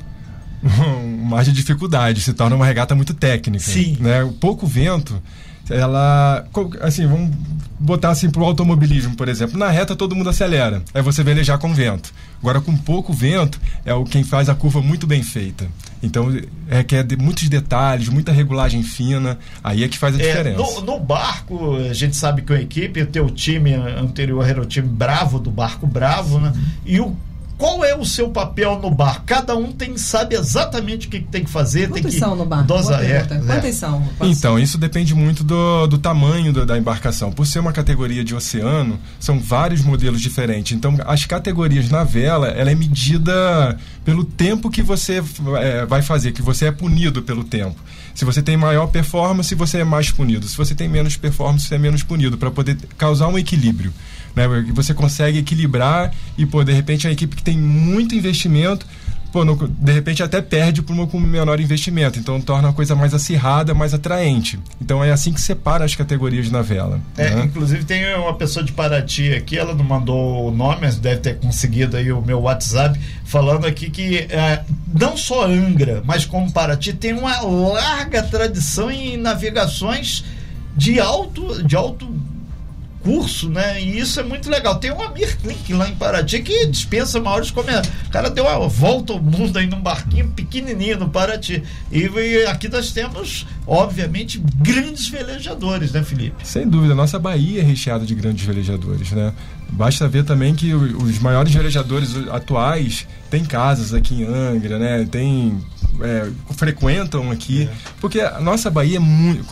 um 0.62 1.24
mar 1.24 1.42
de 1.42 1.50
dificuldade, 1.50 2.20
se 2.20 2.32
torna 2.34 2.54
uma 2.54 2.66
regata 2.66 2.94
muito 2.94 3.14
técnica. 3.14 3.64
Sim. 3.64 3.96
Né? 3.98 4.32
Pouco 4.38 4.64
vento, 4.64 5.20
ela. 5.70 6.46
Assim, 6.80 7.06
vamos 7.06 7.30
botar 7.78 8.10
assim 8.10 8.30
pro 8.30 8.44
automobilismo, 8.44 9.16
por 9.16 9.28
exemplo. 9.28 9.58
Na 9.58 9.70
reta 9.70 9.96
todo 9.96 10.14
mundo 10.14 10.28
acelera, 10.28 10.82
é 10.92 11.00
você 11.00 11.22
velejar 11.22 11.58
com 11.58 11.72
vento. 11.72 12.12
Agora, 12.40 12.60
com 12.60 12.76
pouco 12.76 13.12
vento, 13.12 13.60
é 13.84 13.94
o 13.94 14.04
quem 14.04 14.22
faz 14.22 14.48
a 14.48 14.54
curva 14.54 14.82
muito 14.82 15.06
bem 15.06 15.22
feita. 15.22 15.66
Então, 16.02 16.34
requer 16.68 17.04
de 17.04 17.16
muitos 17.16 17.48
detalhes, 17.48 18.08
muita 18.08 18.32
regulagem 18.32 18.82
fina, 18.82 19.38
aí 19.62 19.84
é 19.84 19.88
que 19.88 19.98
faz 19.98 20.14
a 20.14 20.22
é, 20.22 20.26
diferença. 20.26 20.58
No, 20.58 20.80
no, 20.80 21.00
barco, 21.00 21.76
a 21.76 21.92
gente 21.92 22.16
sabe 22.16 22.42
que 22.42 22.52
a 22.52 22.60
equipe, 22.60 23.02
o 23.02 23.06
teu 23.06 23.28
time 23.28 23.74
anterior 23.74 24.46
era 24.48 24.60
o 24.60 24.64
time 24.64 24.88
Bravo, 24.88 25.38
do 25.38 25.50
barco 25.50 25.86
Bravo, 25.86 26.38
né? 26.38 26.52
E 26.84 27.00
o 27.00 27.14
qual 27.60 27.84
é 27.84 27.94
o 27.94 28.06
seu 28.06 28.30
papel 28.30 28.80
no 28.80 28.90
bar? 28.90 29.22
Cada 29.26 29.54
um 29.54 29.70
tem 29.70 29.94
sabe 29.98 30.34
exatamente 30.34 31.06
o 31.06 31.10
que, 31.10 31.20
tem 31.20 31.44
que 31.44 31.50
fazer. 31.50 31.88
Quantas 31.88 32.02
tem 32.02 32.10
que 32.10 32.18
são 32.18 32.34
no 32.34 32.46
bar? 32.46 32.62
Dosar, 32.62 33.04
é, 33.04 33.22
Quantas 33.22 33.64
é. 33.66 33.72
são? 33.72 34.02
Então, 34.22 34.58
isso 34.58 34.78
depende 34.78 35.14
muito 35.14 35.44
do, 35.44 35.86
do 35.86 35.98
tamanho 35.98 36.54
do, 36.54 36.64
da 36.64 36.78
embarcação. 36.78 37.30
Por 37.30 37.46
ser 37.46 37.58
uma 37.58 37.70
categoria 37.70 38.24
de 38.24 38.34
oceano, 38.34 38.98
são 39.20 39.38
vários 39.38 39.82
modelos 39.82 40.22
diferentes. 40.22 40.74
Então, 40.74 40.96
as 41.04 41.26
categorias 41.26 41.90
na 41.90 42.02
vela, 42.02 42.48
ela 42.48 42.70
é 42.70 42.74
medida 42.74 43.76
pelo 44.06 44.24
tempo 44.24 44.70
que 44.70 44.80
você 44.80 45.22
é, 45.58 45.84
vai 45.84 46.00
fazer, 46.00 46.32
que 46.32 46.40
você 46.40 46.64
é 46.64 46.72
punido 46.72 47.20
pelo 47.20 47.44
tempo. 47.44 47.76
Se 48.14 48.24
você 48.24 48.40
tem 48.40 48.56
maior 48.56 48.86
performance, 48.86 49.54
você 49.54 49.80
é 49.80 49.84
mais 49.84 50.10
punido. 50.10 50.48
Se 50.48 50.56
você 50.56 50.74
tem 50.74 50.88
menos 50.88 51.18
performance, 51.18 51.66
você 51.66 51.74
é 51.74 51.78
menos 51.78 52.02
punido, 52.02 52.38
para 52.38 52.50
poder 52.50 52.78
causar 52.96 53.28
um 53.28 53.38
equilíbrio. 53.38 53.92
Né? 54.34 54.46
Você 54.74 54.94
consegue 54.94 55.38
equilibrar 55.38 56.12
e, 56.36 56.46
pô, 56.46 56.62
de 56.62 56.72
repente, 56.72 57.06
a 57.06 57.10
equipe 57.10 57.36
que 57.36 57.42
tem 57.42 57.58
muito 57.58 58.14
investimento 58.14 58.86
pô, 59.32 59.44
no, 59.44 59.56
de 59.68 59.92
repente 59.92 60.22
até 60.22 60.40
perde 60.40 60.82
por 60.82 60.92
uma 60.92 61.06
com 61.06 61.18
menor 61.18 61.60
investimento. 61.60 62.18
Então 62.18 62.40
torna 62.40 62.68
a 62.68 62.72
coisa 62.72 62.94
mais 62.94 63.14
acirrada, 63.14 63.74
mais 63.74 63.94
atraente. 63.94 64.58
Então 64.80 65.02
é 65.02 65.10
assim 65.10 65.32
que 65.32 65.40
separa 65.40 65.84
as 65.84 65.94
categorias 65.94 66.50
na 66.50 66.62
vela. 66.62 67.00
É, 67.16 67.30
né? 67.30 67.44
Inclusive 67.44 67.84
tem 67.84 68.14
uma 68.16 68.34
pessoa 68.34 68.64
de 68.64 68.72
Paraty 68.72 69.32
aqui, 69.34 69.56
ela 69.56 69.74
não 69.74 69.84
mandou 69.84 70.48
o 70.48 70.50
nome, 70.50 70.78
mas 70.82 70.96
deve 70.96 71.20
ter 71.20 71.38
conseguido 71.38 71.96
aí 71.96 72.12
o 72.12 72.20
meu 72.20 72.40
WhatsApp, 72.40 72.98
falando 73.24 73.66
aqui 73.66 73.90
que 73.90 74.18
é, 74.30 74.62
não 74.92 75.16
só 75.16 75.46
Angra, 75.46 76.02
mas 76.04 76.24
como 76.24 76.50
Paraty 76.50 76.92
tem 76.92 77.12
uma 77.12 77.40
larga 77.40 78.22
tradição 78.22 78.90
em 78.90 79.16
navegações 79.16 80.24
de 80.76 81.00
alto, 81.00 81.62
de 81.62 81.76
alto 81.76 82.06
curso, 83.02 83.48
né? 83.48 83.82
E 83.82 83.98
isso 83.98 84.20
é 84.20 84.22
muito 84.22 84.50
legal. 84.50 84.76
Tem 84.76 84.92
um 84.92 85.00
Amir 85.02 85.38
Klink 85.38 85.72
lá 85.72 85.88
em 85.88 85.94
Paraty 85.94 86.40
que 86.42 86.66
dispensa 86.66 87.20
maiores 87.20 87.50
comentários. 87.50 87.92
O 88.06 88.10
cara 88.10 88.30
deu 88.30 88.44
uma 88.44 88.68
volta 88.68 89.12
ao 89.12 89.20
mundo 89.20 89.58
aí 89.58 89.66
num 89.66 89.80
barquinho 89.80 90.28
pequenininho 90.28 90.98
no 90.98 91.08
Paraty. 91.08 91.62
E, 91.90 91.98
e, 92.04 92.46
aqui 92.46 92.68
nós 92.68 92.92
temos, 92.92 93.46
obviamente, 93.66 94.42
grandes 94.56 95.08
velejadores, 95.08 95.92
né, 95.92 96.02
Felipe? 96.02 96.46
Sem 96.46 96.68
dúvida. 96.68 96.94
Nossa 96.94 97.18
Bahia 97.18 97.60
é 97.60 97.64
recheada 97.64 98.04
de 98.04 98.14
grandes 98.14 98.44
velejadores, 98.44 99.10
né? 99.12 99.32
Basta 99.72 100.08
ver 100.08 100.24
também 100.24 100.54
que 100.54 100.74
os 100.74 101.18
maiores 101.20 101.54
velejadores 101.54 102.16
atuais 102.30 103.06
têm 103.30 103.44
casas 103.44 103.94
aqui 103.94 104.22
em 104.22 104.24
Angra, 104.24 104.78
né? 104.78 105.06
Tem, 105.10 105.58
é, 106.00 106.28
frequentam 106.56 107.30
aqui. 107.30 107.68
É. 107.70 107.74
Porque 108.00 108.20
a 108.20 108.40
nossa 108.40 108.68
Bahia 108.68 108.96
é 108.96 109.00
muito 109.00 109.44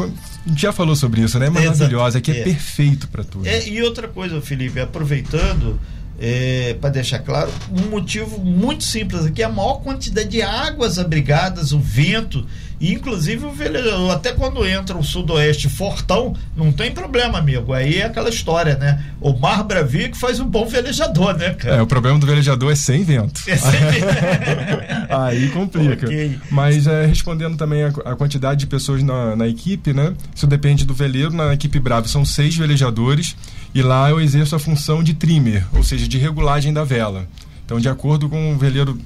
já 0.56 0.72
falou 0.72 0.96
sobre 0.96 1.22
isso, 1.22 1.38
né? 1.38 1.48
Maravilhosa, 1.50 2.20
que 2.20 2.30
é, 2.30 2.40
é 2.40 2.44
perfeito 2.44 3.08
para 3.08 3.24
tudo. 3.24 3.46
É, 3.46 3.68
e 3.68 3.82
outra 3.82 4.08
coisa, 4.08 4.40
Felipe, 4.40 4.80
aproveitando, 4.80 5.78
é, 6.20 6.76
para 6.80 6.90
deixar 6.90 7.20
claro, 7.20 7.50
um 7.70 7.90
motivo 7.90 8.38
muito 8.38 8.84
simples 8.84 9.24
aqui, 9.24 9.42
a 9.42 9.48
maior 9.48 9.82
quantidade 9.82 10.28
de 10.28 10.42
águas 10.42 10.98
abrigadas, 10.98 11.72
o 11.72 11.78
vento 11.78 12.46
e, 12.80 12.94
inclusive, 12.94 13.44
até 14.12 14.32
quando 14.32 14.64
entra 14.66 14.96
o 14.96 15.02
sudoeste 15.02 15.68
fortão, 15.68 16.34
não 16.56 16.70
tem 16.70 16.92
problema, 16.92 17.38
amigo. 17.38 17.72
Aí 17.72 17.98
é 17.98 18.06
aquela 18.06 18.28
história, 18.28 18.76
né? 18.76 19.04
O 19.20 19.32
mar 19.32 19.64
bravio 19.64 20.10
que 20.10 20.18
faz 20.18 20.38
um 20.38 20.46
bom 20.46 20.64
velejador, 20.66 21.36
né, 21.36 21.54
cara? 21.54 21.76
É, 21.76 21.82
o 21.82 21.86
problema 21.86 22.18
do 22.18 22.26
velejador 22.26 22.70
é 22.70 22.76
sem 22.76 23.02
vento. 23.02 23.42
É 23.48 23.56
sem 23.56 23.70
vento. 23.70 24.78
Aí 25.10 25.48
complica. 25.48 26.06
Okay. 26.06 26.38
Mas 26.50 26.86
é, 26.86 27.04
respondendo 27.04 27.56
também 27.56 27.82
a, 27.82 27.88
a, 27.88 28.14
quantidade 28.14 28.60
de 28.60 28.66
pessoas 28.66 29.02
na, 29.02 29.34
na 29.34 29.48
equipe, 29.48 29.92
né? 29.92 30.14
Isso 30.34 30.46
depende 30.46 30.84
do 30.84 30.94
veleiro. 30.94 31.32
Na 31.32 31.52
equipe 31.52 31.80
Bravo 31.80 32.08
são 32.08 32.24
seis 32.24 32.56
velejadores 32.56 33.36
e 33.74 33.82
lá 33.82 34.08
eu 34.08 34.20
exerço 34.20 34.54
a 34.54 34.58
função 34.58 35.02
de 35.02 35.14
trimmer, 35.14 35.64
ou 35.74 35.82
seja, 35.82 36.06
de 36.06 36.16
regulagem 36.16 36.72
da 36.72 36.84
vela. 36.84 37.26
Então, 37.68 37.78
de 37.78 37.86
acordo 37.86 38.30
com 38.30 38.54
o 38.54 38.56
veleiro 38.56 38.98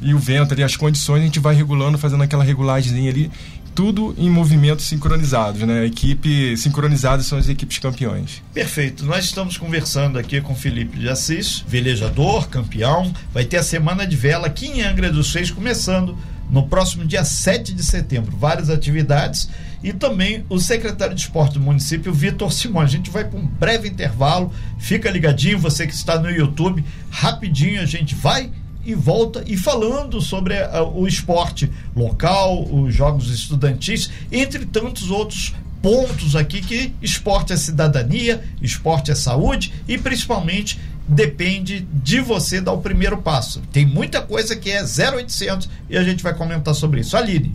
e 0.00 0.14
o 0.14 0.18
vento 0.20 0.54
ali, 0.54 0.62
as 0.62 0.76
condições, 0.76 1.22
a 1.22 1.24
gente 1.24 1.40
vai 1.40 1.56
regulando, 1.56 1.98
fazendo 1.98 2.22
aquela 2.22 2.44
regulagem 2.44 3.08
ali, 3.08 3.28
tudo 3.74 4.14
em 4.16 4.30
movimentos 4.30 4.84
sincronizados, 4.84 5.62
né? 5.62 5.84
Equipe 5.84 6.56
sincronizada 6.56 7.20
são 7.24 7.36
as 7.36 7.48
equipes 7.48 7.78
campeões. 7.78 8.44
Perfeito. 8.54 9.04
Nós 9.04 9.24
estamos 9.24 9.58
conversando 9.58 10.20
aqui 10.20 10.40
com 10.40 10.54
Felipe 10.54 10.96
de 10.96 11.08
Assis, 11.08 11.64
velejador, 11.66 12.48
campeão. 12.48 13.12
Vai 13.34 13.44
ter 13.44 13.56
a 13.56 13.62
semana 13.64 14.06
de 14.06 14.14
vela 14.14 14.46
aqui 14.46 14.66
em 14.66 14.82
Angra 14.82 15.10
dos 15.10 15.34
Reis, 15.34 15.50
começando 15.50 16.16
no 16.48 16.68
próximo 16.68 17.04
dia 17.04 17.24
7 17.24 17.74
de 17.74 17.82
setembro. 17.82 18.36
Várias 18.36 18.70
atividades 18.70 19.48
e 19.86 19.92
também 19.92 20.44
o 20.48 20.58
secretário 20.58 21.14
de 21.14 21.20
esporte 21.20 21.54
do 21.54 21.60
município, 21.60 22.12
Vitor 22.12 22.52
Simões. 22.52 22.90
A 22.90 22.96
gente 22.96 23.08
vai 23.08 23.24
para 23.24 23.38
um 23.38 23.46
breve 23.46 23.88
intervalo, 23.88 24.52
fica 24.80 25.08
ligadinho, 25.08 25.60
você 25.60 25.86
que 25.86 25.94
está 25.94 26.18
no 26.18 26.28
YouTube, 26.28 26.84
rapidinho 27.08 27.80
a 27.80 27.86
gente 27.86 28.12
vai 28.12 28.50
e 28.84 28.96
volta 28.96 29.44
e 29.46 29.56
falando 29.56 30.20
sobre 30.20 30.54
uh, 30.54 30.92
o 30.92 31.06
esporte 31.06 31.70
local, 31.94 32.64
os 32.64 32.92
jogos 32.92 33.30
estudantis, 33.30 34.10
entre 34.32 34.66
tantos 34.66 35.08
outros 35.08 35.54
pontos 35.80 36.34
aqui 36.34 36.60
que 36.62 36.92
esporte 37.00 37.52
é 37.52 37.56
cidadania, 37.56 38.42
esporte 38.60 39.12
é 39.12 39.14
saúde 39.14 39.72
e 39.86 39.96
principalmente 39.96 40.80
depende 41.08 41.80
de 41.80 42.20
você 42.20 42.60
dar 42.60 42.72
o 42.72 42.78
primeiro 42.78 43.18
passo. 43.18 43.62
Tem 43.72 43.86
muita 43.86 44.20
coisa 44.20 44.56
que 44.56 44.70
é 44.70 44.82
0800 44.82 45.68
e 45.88 45.96
a 45.96 46.02
gente 46.02 46.22
vai 46.22 46.34
comentar 46.34 46.74
sobre 46.74 47.00
isso. 47.00 47.16
Aline. 47.16 47.54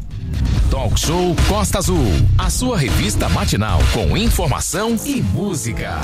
Talk 0.69 0.97
Show 0.99 1.35
Costa 1.49 1.79
Azul, 1.79 2.05
a 2.37 2.49
sua 2.49 2.77
revista 2.77 3.27
matinal 3.27 3.79
com 3.93 4.15
informação 4.15 4.95
e 5.05 5.21
música. 5.21 5.99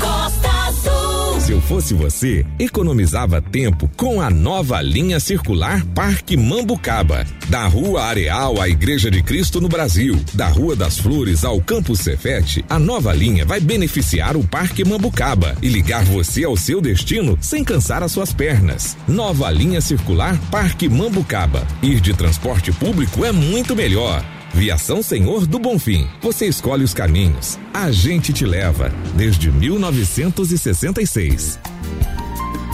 Costa 0.00 0.48
Azul. 0.68 1.11
Se 1.42 1.50
eu 1.50 1.60
fosse 1.60 1.92
você, 1.92 2.46
economizava 2.56 3.42
tempo 3.42 3.90
com 3.96 4.20
a 4.20 4.30
nova 4.30 4.80
linha 4.80 5.18
circular 5.18 5.84
Parque 5.86 6.36
Mambucaba. 6.36 7.26
Da 7.48 7.66
Rua 7.66 8.04
Areal 8.04 8.60
à 8.60 8.68
Igreja 8.68 9.10
de 9.10 9.24
Cristo 9.24 9.60
no 9.60 9.68
Brasil, 9.68 10.16
da 10.34 10.46
Rua 10.46 10.76
das 10.76 10.98
Flores 10.98 11.44
ao 11.44 11.60
Campus 11.60 11.98
Cefete, 11.98 12.64
a 12.70 12.78
nova 12.78 13.12
linha 13.12 13.44
vai 13.44 13.58
beneficiar 13.58 14.36
o 14.36 14.46
Parque 14.46 14.84
Mambucaba 14.84 15.56
e 15.60 15.68
ligar 15.68 16.04
você 16.04 16.44
ao 16.44 16.56
seu 16.56 16.80
destino 16.80 17.36
sem 17.40 17.64
cansar 17.64 18.04
as 18.04 18.12
suas 18.12 18.32
pernas. 18.32 18.96
Nova 19.08 19.50
linha 19.50 19.80
circular 19.80 20.38
Parque 20.48 20.88
Mambucaba. 20.88 21.66
Ir 21.82 21.98
de 21.98 22.14
transporte 22.14 22.70
público 22.70 23.24
é 23.24 23.32
muito 23.32 23.74
melhor. 23.74 24.24
Viação 24.54 25.02
Senhor 25.02 25.46
do 25.46 25.58
Bonfim. 25.58 26.06
Você 26.20 26.46
escolhe 26.46 26.84
os 26.84 26.92
caminhos. 26.92 27.58
A 27.72 27.90
gente 27.90 28.34
te 28.34 28.44
leva. 28.44 28.92
Desde 29.16 29.50
1966. 29.50 31.58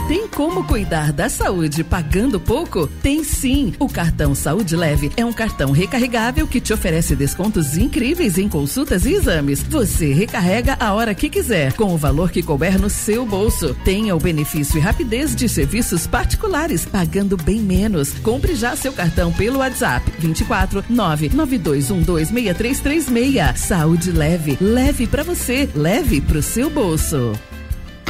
Tem 0.08 0.26
como 0.26 0.64
cuidar 0.64 1.12
da 1.12 1.28
saúde 1.28 1.84
pagando 1.84 2.40
pouco? 2.40 2.86
Tem 2.86 3.22
sim! 3.22 3.74
O 3.78 3.90
cartão 3.90 4.34
Saúde 4.34 4.74
Leve 4.74 5.12
é 5.18 5.24
um 5.24 5.34
cartão 5.34 5.70
recarregável 5.70 6.48
que 6.48 6.62
te 6.62 6.72
oferece 6.72 7.14
descontos 7.14 7.76
incríveis 7.76 8.38
em 8.38 8.48
consultas 8.48 9.04
e 9.04 9.12
exames. 9.12 9.62
Você 9.64 10.14
recarrega 10.14 10.78
a 10.80 10.94
hora 10.94 11.14
que 11.14 11.28
quiser, 11.28 11.74
com 11.74 11.92
o 11.92 11.98
valor 11.98 12.30
que 12.30 12.42
couber 12.42 12.80
no 12.80 12.88
seu 12.88 13.26
bolso. 13.26 13.76
Tenha 13.84 14.16
o 14.16 14.18
benefício 14.18 14.78
e 14.78 14.80
rapidez 14.80 15.36
de 15.36 15.46
serviços 15.46 16.06
particulares, 16.06 16.86
pagando 16.86 17.36
bem 17.36 17.60
menos. 17.60 18.14
Compre 18.20 18.54
já 18.54 18.74
seu 18.74 18.94
cartão 18.94 19.30
pelo 19.30 19.58
WhatsApp 19.58 20.10
24 20.18 20.84
992126336. 20.84 23.58
Saúde 23.58 24.10
Leve, 24.10 24.56
leve 24.58 25.06
para 25.06 25.22
você, 25.22 25.68
leve 25.74 26.22
pro 26.22 26.42
seu 26.42 26.70
bolso. 26.70 27.34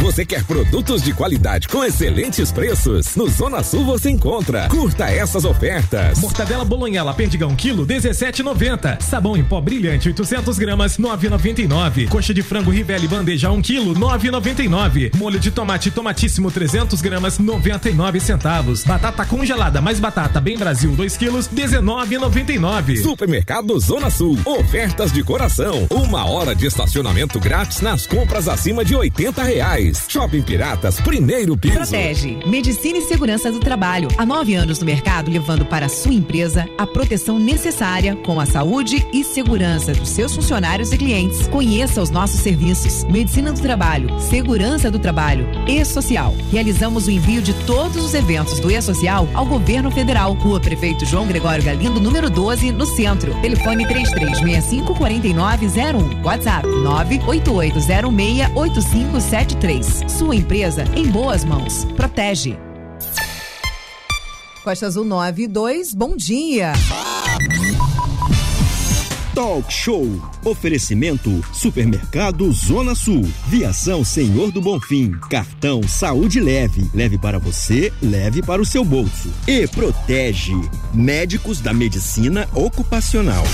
Você 0.01 0.25
quer 0.25 0.45
produtos 0.45 1.03
de 1.03 1.13
qualidade 1.13 1.67
com 1.67 1.85
excelentes 1.85 2.53
preços? 2.53 3.17
No 3.17 3.29
Zona 3.29 3.65
Sul 3.65 3.85
você 3.85 4.09
encontra. 4.09 4.69
Curta 4.69 5.11
essas 5.11 5.45
ofertas. 5.45 6.21
Mortadela 6.21 6.65
bolonhela 6.65 7.13
perdigão 7.13 7.55
quilo 7.57 7.85
17,90. 7.85 9.03
Sabão 9.03 9.37
em 9.37 9.43
pó 9.43 9.61
brilhante 9.61 10.09
800 10.09 10.57
gramas 10.57 10.99
9,99. 10.99 12.09
Coxa 12.09 12.33
de 12.33 12.43
frango 12.43 12.71
Rivelli 12.71 13.09
bandeja 13.09 13.51
1 13.51 13.61
quilo 13.61 13.93
9,99. 13.95 15.17
Molho 15.17 15.41
de 15.41 15.51
tomate 15.51 15.91
tomatíssimo 15.91 16.49
300 16.51 17.03
gramas 17.03 17.39
99 17.41 18.21
centavos. 18.21 18.85
Batata 18.85 19.25
congelada 19.27 19.81
mais 19.81 19.99
batata 19.99 20.41
bem 20.41 20.57
Brasil 20.57 20.93
2 20.93 21.17
quilos 21.17 21.49
19,99. 21.49 23.03
Supermercado 23.03 23.79
Zona 23.81 24.11
Sul. 24.11 24.39
Ofertas 24.45 25.13
de 25.13 25.25
coração. 25.25 25.89
Uma 25.91 26.25
hora 26.25 26.55
de 26.55 26.67
estacionamento 26.67 27.41
grátis 27.41 27.81
nas 27.81 28.07
compras 28.07 28.47
acima 28.47 28.85
de 28.85 28.95
80 28.95 29.43
reais. 29.43 29.88
Shopping 29.97 30.43
Piratas, 30.43 31.01
primeiro 31.01 31.57
piso. 31.57 31.75
Protege. 31.75 32.39
Medicina 32.47 32.99
e 32.99 33.03
Segurança 33.03 33.51
do 33.51 33.59
Trabalho. 33.59 34.09
Há 34.19 34.27
nove 34.27 34.55
anos 34.55 34.81
no 34.81 34.87
mercado, 34.87 35.31
levando 35.31 35.65
para 35.65 35.89
sua 35.89 36.13
empresa 36.13 36.69
a 36.77 36.87
proteção 36.87 37.39
necessária 37.39 38.15
com 38.17 38.41
a 38.41 38.47
saúde 38.47 39.07
e 39.13 39.25
segurança 39.25 39.93
dos 39.93 40.09
seus 40.09 40.35
funcionários 40.35 40.93
e 40.93 40.99
clientes. 40.99 41.47
Conheça 41.49 42.03
os 42.03 42.11
nossos 42.11 42.41
serviços. 42.41 43.05
Medicina 43.05 43.53
do 43.53 43.61
Trabalho, 43.61 44.19
Segurança 44.21 44.91
do 44.91 44.99
Trabalho 44.99 45.47
e 45.67 45.85
Social. 45.85 46.35
Realizamos 46.51 47.07
o 47.07 47.11
envio 47.11 47.41
de 47.41 47.55
todos 47.65 48.05
os 48.05 48.15
eventos 48.15 48.61
do 48.61 48.71
E-Social 48.71 49.29
ao 49.35 49.47
Governo 49.47 49.91
Federal. 49.91 50.35
Rua 50.35 50.61
Prefeito 50.61 51.07
João 51.07 51.27
Gregório 51.27 51.65
Galindo, 51.65 52.01
número 52.01 52.29
12, 52.29 52.73
no 52.73 52.87
centro. 52.87 53.35
Telefone 53.41 53.87
3365 53.87 54.95
4901. 54.95 56.23
WhatsApp 56.23 56.67
98806 56.67 58.51
8573. 58.55 59.78
Sua 59.87 60.35
empresa 60.35 60.85
em 60.95 61.07
boas 61.09 61.45
mãos. 61.45 61.85
Protege. 61.97 62.59
Costa 64.65 64.87
Azul 64.87 65.05
9 65.05 65.45
e 65.45 65.49
2, 65.49 65.95
bom 65.95 66.17
dia. 66.17 66.73
Talk 69.39 69.73
Show. 69.73 70.05
Oferecimento 70.45 71.31
Supermercado 71.53 72.51
Zona 72.53 72.93
Sul. 72.93 73.23
Viação 73.47 74.05
Senhor 74.05 74.51
do 74.51 74.61
Bonfim. 74.61 75.13
Cartão 75.31 75.81
Saúde 75.87 76.41
Leve. 76.41 76.91
Leve 76.93 77.17
para 77.17 77.39
você, 77.39 77.93
leve 78.03 78.43
para 78.43 78.61
o 78.61 78.67
seu 78.67 78.85
bolso. 78.85 79.33
E 79.47 79.67
protege. 79.69 80.55
Médicos 80.93 81.61
da 81.61 81.73
Medicina 81.73 82.49
Ocupacional. 82.53 83.45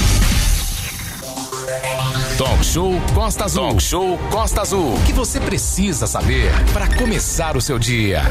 Talk 2.38 2.64
Show 2.64 2.90
Costa 3.14 3.44
Azul. 3.44 3.68
Talk 3.68 3.80
Show 3.80 4.18
Costa 4.28 4.60
Azul. 4.62 4.94
O 4.94 5.06
que 5.06 5.12
você 5.12 5.38
precisa 5.38 6.04
saber 6.04 6.50
para 6.72 6.92
começar 6.96 7.56
o 7.56 7.60
seu 7.60 7.78
dia? 7.78 8.22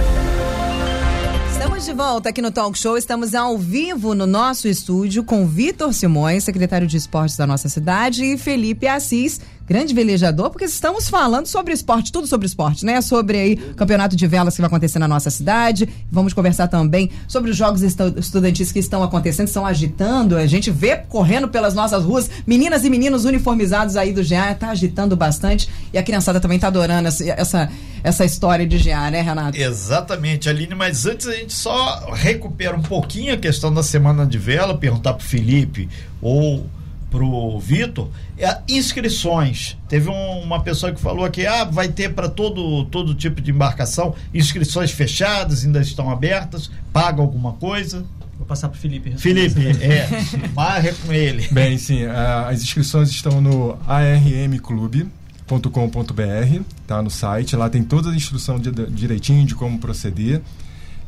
Estamos 1.49 1.85
de 1.85 1.93
volta 1.93 2.27
aqui 2.27 2.41
no 2.41 2.51
Talk 2.51 2.77
Show. 2.77 2.97
Estamos 2.97 3.33
ao 3.33 3.57
vivo 3.57 4.13
no 4.13 4.27
nosso 4.27 4.67
estúdio 4.67 5.23
com 5.23 5.47
Vitor 5.47 5.93
Simões, 5.93 6.43
secretário 6.43 6.85
de 6.85 6.97
esportes 6.97 7.37
da 7.37 7.47
nossa 7.47 7.69
cidade, 7.69 8.25
e 8.25 8.37
Felipe 8.37 8.87
Assis, 8.87 9.39
grande 9.65 9.93
velejador, 9.93 10.49
porque 10.49 10.65
estamos 10.65 11.09
falando 11.09 11.47
sobre 11.47 11.73
esporte, 11.73 12.11
tudo 12.11 12.27
sobre 12.27 12.45
esporte, 12.45 12.85
né? 12.85 13.01
Sobre 13.01 13.37
aí 13.37 13.53
o 13.71 13.75
campeonato 13.75 14.15
de 14.15 14.27
velas 14.27 14.55
que 14.55 14.61
vai 14.61 14.67
acontecer 14.67 14.99
na 14.99 15.07
nossa 15.07 15.29
cidade. 15.29 15.87
Vamos 16.11 16.33
conversar 16.33 16.67
também 16.67 17.09
sobre 17.27 17.51
os 17.51 17.57
jogos 17.57 17.81
estudantis 17.81 18.71
que 18.71 18.79
estão 18.79 19.03
acontecendo, 19.03 19.47
estão 19.47 19.65
agitando. 19.65 20.35
A 20.35 20.45
gente 20.45 20.69
vê 20.69 20.97
correndo 20.97 21.47
pelas 21.47 21.73
nossas 21.73 22.03
ruas 22.03 22.29
meninas 22.45 22.83
e 22.83 22.89
meninos 22.89 23.25
uniformizados 23.25 23.95
aí 23.95 24.11
do 24.11 24.23
GA, 24.23 24.53
tá 24.53 24.69
agitando 24.69 25.15
bastante. 25.15 25.69
E 25.93 25.97
a 25.97 26.03
criançada 26.03 26.39
também 26.39 26.59
tá 26.59 26.67
adorando 26.67 27.07
essa, 27.07 27.69
essa, 28.03 28.25
história 28.25 28.67
de 28.67 28.77
GA, 28.77 29.09
né, 29.09 29.21
Renato? 29.21 29.57
Exatamente, 29.57 30.49
Aline. 30.49 30.75
Mas 30.75 31.05
antes 31.05 31.27
a 31.27 31.33
gente 31.33 31.53
só 31.53 32.11
recupera 32.13 32.75
um 32.75 32.81
pouquinho 32.81 33.33
a 33.33 33.37
questão 33.37 33.73
da 33.73 33.83
semana 33.83 34.25
de 34.25 34.37
vela, 34.37 34.77
perguntar 34.77 35.13
pro 35.13 35.25
Felipe 35.25 35.87
ou 36.21 36.65
pro 37.13 37.59
Vitor, 37.59 38.09
é 38.39 38.57
inscrições. 38.67 39.77
Teve 39.87 40.09
um, 40.09 40.41
uma 40.41 40.63
pessoa 40.63 40.91
que 40.91 40.99
falou 40.99 41.23
aqui, 41.23 41.45
ah, 41.45 41.63
vai 41.63 41.87
ter 41.87 42.11
para 42.11 42.27
todo, 42.27 42.85
todo 42.85 43.13
tipo 43.13 43.39
de 43.39 43.51
embarcação, 43.51 44.15
inscrições 44.33 44.89
fechadas, 44.89 45.63
ainda 45.63 45.79
estão 45.79 46.09
abertas, 46.09 46.71
paga 46.91 47.21
alguma 47.21 47.53
coisa? 47.53 48.03
Vou 48.35 48.47
passar 48.47 48.67
para 48.67 48.79
Felipe. 48.79 49.15
Felipe, 49.15 49.61
é, 49.79 50.09
marre 50.55 50.91
com 50.93 51.13
ele. 51.13 51.47
Bem, 51.51 51.77
sim, 51.77 52.03
as 52.03 52.63
inscrições 52.63 53.09
estão 53.09 53.39
no 53.39 53.77
armclube.com.br, 53.87 56.61
tá 56.87 56.99
no 56.99 57.11
site, 57.11 57.55
lá 57.55 57.69
tem 57.69 57.83
toda 57.83 58.09
a 58.09 58.15
instrução 58.15 58.57
de, 58.57 58.71
de, 58.71 58.87
direitinho 58.87 59.45
de 59.45 59.53
como 59.53 59.77
proceder. 59.77 60.41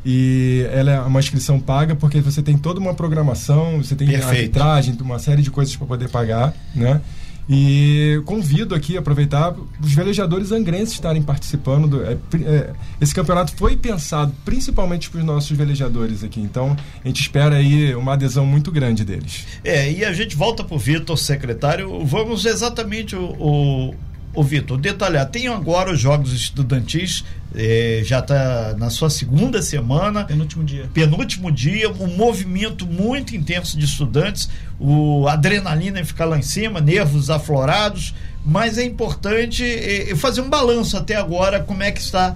E 0.05 0.67
ela 0.71 0.91
é 0.91 0.99
uma 0.99 1.19
inscrição 1.19 1.59
paga 1.59 1.95
porque 1.95 2.21
você 2.21 2.41
tem 2.41 2.55
toda 2.57 2.79
uma 2.79 2.93
programação, 2.93 3.77
você 3.77 3.95
tem 3.95 4.07
Perfeito. 4.07 4.29
arbitragem, 4.29 4.97
uma 5.01 5.17
série 5.17 5.41
de 5.41 5.49
coisas 5.49 5.75
para 5.75 5.87
poder 5.87 6.09
pagar, 6.09 6.53
né? 6.75 7.01
E 7.47 8.21
convido 8.25 8.73
aqui 8.73 8.97
aproveitar 8.97 9.55
os 9.79 9.93
velejadores 9.93 10.51
angrenses 10.51 10.95
estarem 10.95 11.21
participando. 11.21 11.87
Do, 11.87 12.03
é, 12.03 12.17
é, 12.43 12.73
esse 12.99 13.13
campeonato 13.13 13.55
foi 13.55 13.77
pensado 13.77 14.33
principalmente 14.43 15.09
para 15.09 15.19
os 15.19 15.25
nossos 15.25 15.55
velejadores 15.55 16.23
aqui, 16.23 16.41
então 16.41 16.75
a 17.03 17.07
gente 17.07 17.21
espera 17.21 17.57
aí 17.57 17.93
uma 17.93 18.13
adesão 18.13 18.45
muito 18.45 18.71
grande 18.71 19.05
deles. 19.05 19.45
É, 19.63 19.91
e 19.91 20.03
a 20.03 20.11
gente 20.11 20.35
volta 20.35 20.63
para 20.63 20.75
o 20.75 20.79
Vitor, 20.79 21.17
secretário. 21.17 22.03
Vamos 22.03 22.45
exatamente 22.45 23.15
o, 23.15 23.35
o, 23.39 23.95
o 24.35 24.43
Vitor 24.43 24.77
detalhar. 24.77 25.25
Tem 25.29 25.47
agora 25.47 25.91
os 25.91 25.99
Jogos 25.99 26.33
Estudantis 26.33 27.23
é, 27.55 28.01
já 28.03 28.19
está 28.19 28.75
na 28.77 28.89
sua 28.89 29.09
segunda 29.09 29.61
semana. 29.61 30.25
Penúltimo 30.25 30.63
dia. 30.63 30.89
Penúltimo 30.93 31.51
dia, 31.51 31.89
um 31.89 32.15
movimento 32.15 32.85
muito 32.85 33.35
intenso 33.35 33.77
de 33.77 33.85
estudantes, 33.85 34.49
o 34.79 35.27
adrenalina 35.27 36.03
ficar 36.03 36.25
lá 36.25 36.37
em 36.37 36.41
cima, 36.41 36.81
nervos 36.81 37.29
aflorados, 37.29 38.13
mas 38.45 38.77
é 38.77 38.83
importante 38.83 39.63
é, 39.63 40.13
fazer 40.15 40.41
um 40.41 40.49
balanço 40.49 40.97
até 40.97 41.15
agora 41.15 41.61
como 41.61 41.81
é 41.81 41.91
que 41.91 42.01
está 42.01 42.35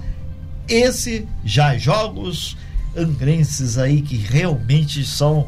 esse 0.68 1.28
já 1.44 1.78
jogos 1.78 2.56
angrenses 2.96 3.78
aí 3.78 4.02
que 4.02 4.16
realmente 4.16 5.06
são 5.06 5.48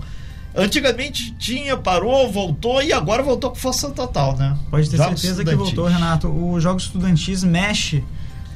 Antigamente 0.56 1.34
tinha, 1.40 1.78
parou, 1.78 2.32
voltou 2.32 2.82
e 2.82 2.92
agora 2.92 3.24
voltou 3.24 3.50
com 3.50 3.56
força 3.56 3.90
total, 3.92 4.36
né? 4.36 4.58
Pode 4.70 4.90
ter 4.90 4.98
jogos 4.98 5.22
certeza 5.22 5.46
que 5.46 5.56
voltou, 5.56 5.88
Renato. 5.88 6.28
Os 6.28 6.62
Jogos 6.62 6.84
Estudantis 6.84 7.44
mexe 7.44 8.04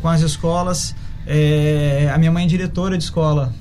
com 0.01 0.09
as 0.09 0.21
escolas 0.21 0.93
é, 1.25 2.11
a 2.13 2.17
minha 2.17 2.31
mãe 2.31 2.45
é 2.45 2.47
diretora 2.47 2.97
de 2.97 3.03
escola 3.03 3.53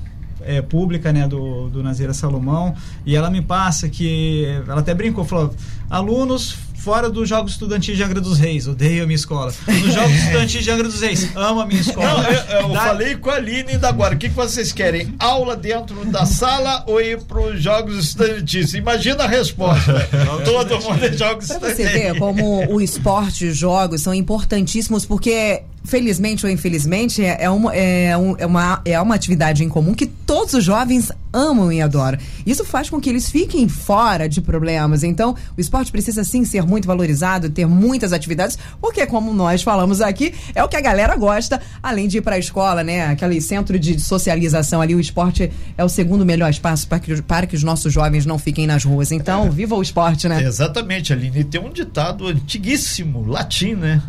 é, 0.43 0.61
pública, 0.61 1.13
né, 1.13 1.27
do, 1.27 1.71
do 1.71 1.83
Nazeira 1.83 2.13
Salomão, 2.13 2.75
e 3.07 3.17
ela 3.17 3.31
me 3.31 3.41
passa 3.41 3.89
que, 3.89 4.45
ela 4.69 4.81
até 4.81 4.95
brincou, 4.95 5.25
falou, 5.25 5.55
alunos 5.89 6.59
fora 6.75 7.09
dos 7.09 7.29
Jogos 7.29 7.53
Estudantis 7.53 7.97
de 7.97 8.03
Angra 8.03 8.21
dos 8.21 8.39
Reis, 8.39 8.67
odeio 8.67 9.05
a 9.05 9.07
minha 9.07 9.17
escola. 9.17 9.53
Nos 9.67 9.95
Jogos 9.95 10.15
Estudantis 10.17 10.65
de 10.65 10.71
Angra 10.71 10.89
dos 10.89 11.01
Reis, 11.01 11.29
amo 11.35 11.61
a 11.61 11.67
minha 11.67 11.81
escola. 11.81 12.23
Não, 12.23 12.31
eu, 12.31 12.61
eu 12.61 12.69
da... 12.71 12.81
falei 12.81 13.17
com 13.17 13.31
a 13.31 13.35
Aline 13.35 13.73
ainda 13.73 13.89
agora, 13.89 14.15
o 14.15 14.19
que, 14.19 14.29
que 14.29 14.35
vocês 14.35 14.73
querem? 14.73 15.15
Aula 15.19 15.57
dentro 15.57 16.05
da 16.07 16.27
sala 16.27 16.85
ou 16.87 17.01
ir 17.01 17.21
para 17.23 17.41
os 17.41 17.63
Jogos 17.63 17.99
Estudantis? 17.99 18.75
Imagina 18.75 19.25
a 19.25 19.29
resposta. 19.29 20.09
Todo 20.45 20.81
mundo 20.83 21.05
é 21.05 21.13
Jogos 21.13 21.51
Estudantis. 21.51 21.77
Pra 21.77 21.87
você 21.87 21.99
ver 21.99 22.19
como 22.19 22.73
o 22.73 22.81
esporte 22.81 23.47
e 23.47 23.49
os 23.49 23.57
jogos 23.57 24.03
são 24.03 24.13
importantíssimos, 24.13 25.07
porque 25.07 25.63
felizmente 25.85 26.47
ou 26.47 26.51
infelizmente, 26.51 27.23
é, 27.23 27.45
é, 27.45 27.51
uma, 27.51 27.75
é, 27.75 28.17
um, 28.17 28.35
é, 28.39 28.47
uma, 28.47 28.81
é 28.85 29.01
uma 29.01 29.15
atividade 29.15 29.63
em 29.63 29.69
comum 29.69 29.95
que 29.95 30.07
todos 30.07 30.55
os 30.55 30.65
jovens 30.65 31.13
amam 31.33 31.71
e 31.71 31.83
adoram. 31.83 32.19
Isso 32.47 32.65
faz 32.65 32.89
com 32.89 33.01
que 33.01 33.11
eles 33.11 33.31
fiquem 33.31 33.69
fora 33.69 34.29
de 34.29 34.41
problemas. 34.41 35.05
Então, 35.05 35.37
o 35.57 35.61
esporte 35.61 35.93
precisa 35.93 36.25
sim 36.25 36.45
ser 36.45 36.63
muito 36.75 36.89
valorizado, 36.89 37.49
ter 37.49 37.67
muitas 37.67 38.13
atividades, 38.13 38.59
porque, 38.81 39.07
como 39.07 39.33
nós 39.33 39.63
falamos 39.63 40.01
aqui, 40.01 40.35
é 40.57 40.65
o 40.65 40.69
que 40.69 40.77
a 40.77 40.81
galera 40.81 41.15
gosta, 41.15 41.61
além 41.81 42.09
de 42.09 42.19
ir 42.19 42.21
para 42.21 42.35
a 42.35 42.39
escola, 42.39 42.83
né? 42.83 43.07
Aquele 43.07 43.41
centro 43.41 43.79
de 43.79 44.01
socialização 44.01 44.81
ali, 44.81 44.93
o 44.93 44.99
esporte 44.99 45.53
é 45.79 45.85
o 45.85 45.89
segundo 45.89 46.27
melhor 46.27 46.51
espaço 46.51 46.89
para 46.89 46.99
que, 46.99 47.23
para 47.23 47.47
que 47.47 47.55
os 47.55 47.63
nossos 47.63 47.93
jovens 47.93 48.27
não 48.27 48.41
fiquem 48.41 48.67
nas 48.67 48.83
ruas. 48.83 49.13
Então, 49.13 49.47
é. 49.47 49.51
viva 49.51 49.77
o 49.77 49.83
esporte, 49.83 50.29
né? 50.29 50.43
Exatamente, 50.43 51.13
Aline. 51.13 51.45
Tem 51.45 51.61
um 51.61 51.71
ditado 51.71 52.27
antiguíssimo, 52.27 53.25
latim, 53.25 53.75
né? 53.75 54.03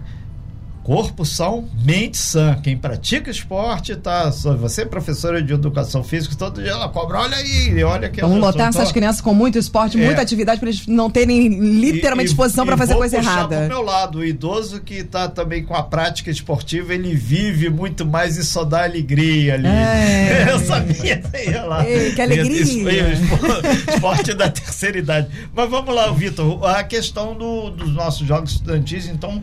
Corpo 0.85 1.25
são, 1.25 1.67
mente 1.83 2.15
sã. 2.15 2.59
Quem 2.61 2.77
pratica 2.77 3.31
esporte, 3.31 3.95
tá? 3.95 4.29
Você 4.29 4.83
é 4.83 4.85
professora 4.85 5.41
de 5.41 5.51
educação 5.51 6.03
física, 6.03 6.35
todo 6.35 6.61
dia 6.61 6.73
ela 6.73 6.87
cobra, 6.89 7.21
olha 7.21 7.35
aí, 7.35 7.83
olha 7.83 8.07
que 8.07 8.21
Vamos 8.21 8.37
lotar 8.37 8.69
essas 8.69 8.91
crianças 8.91 9.19
com 9.19 9.33
muito 9.33 9.57
esporte, 9.57 9.99
é. 9.99 10.05
muita 10.05 10.21
atividade, 10.21 10.59
para 10.59 10.69
eles 10.69 10.85
não 10.85 11.09
terem 11.09 11.47
literalmente 11.47 12.27
e, 12.27 12.29
disposição 12.29 12.67
para 12.67 12.77
fazer 12.77 12.93
coisa 12.93 13.17
errada. 13.17 13.63
Do 13.63 13.67
meu 13.67 13.81
lado, 13.81 14.19
o 14.19 14.23
idoso 14.23 14.79
que 14.79 14.97
está 14.97 15.27
também 15.27 15.63
com 15.63 15.73
a 15.73 15.81
prática 15.81 16.29
esportiva, 16.29 16.93
ele 16.93 17.15
vive 17.15 17.67
muito 17.67 18.05
mais 18.05 18.37
e 18.37 18.45
só 18.45 18.63
dá 18.63 18.83
alegria 18.83 19.55
ali. 19.55 19.67
É. 19.67 20.45
Eu 20.53 20.59
sabia, 20.59 21.23
ia 21.47 21.63
lá. 21.63 21.89
Ei, 21.89 22.13
que 22.13 22.21
alegria! 22.21 22.61
Esporte, 22.61 23.89
esporte 23.91 24.33
da 24.35 24.49
terceira 24.51 24.99
idade. 24.99 25.29
Mas 25.51 25.67
vamos 25.67 25.95
lá, 25.95 26.11
Vitor, 26.11 26.63
a 26.63 26.83
questão 26.83 27.33
do, 27.33 27.71
dos 27.71 27.91
nossos 27.91 28.27
jogos 28.27 28.51
estudantis, 28.51 29.07
então 29.07 29.41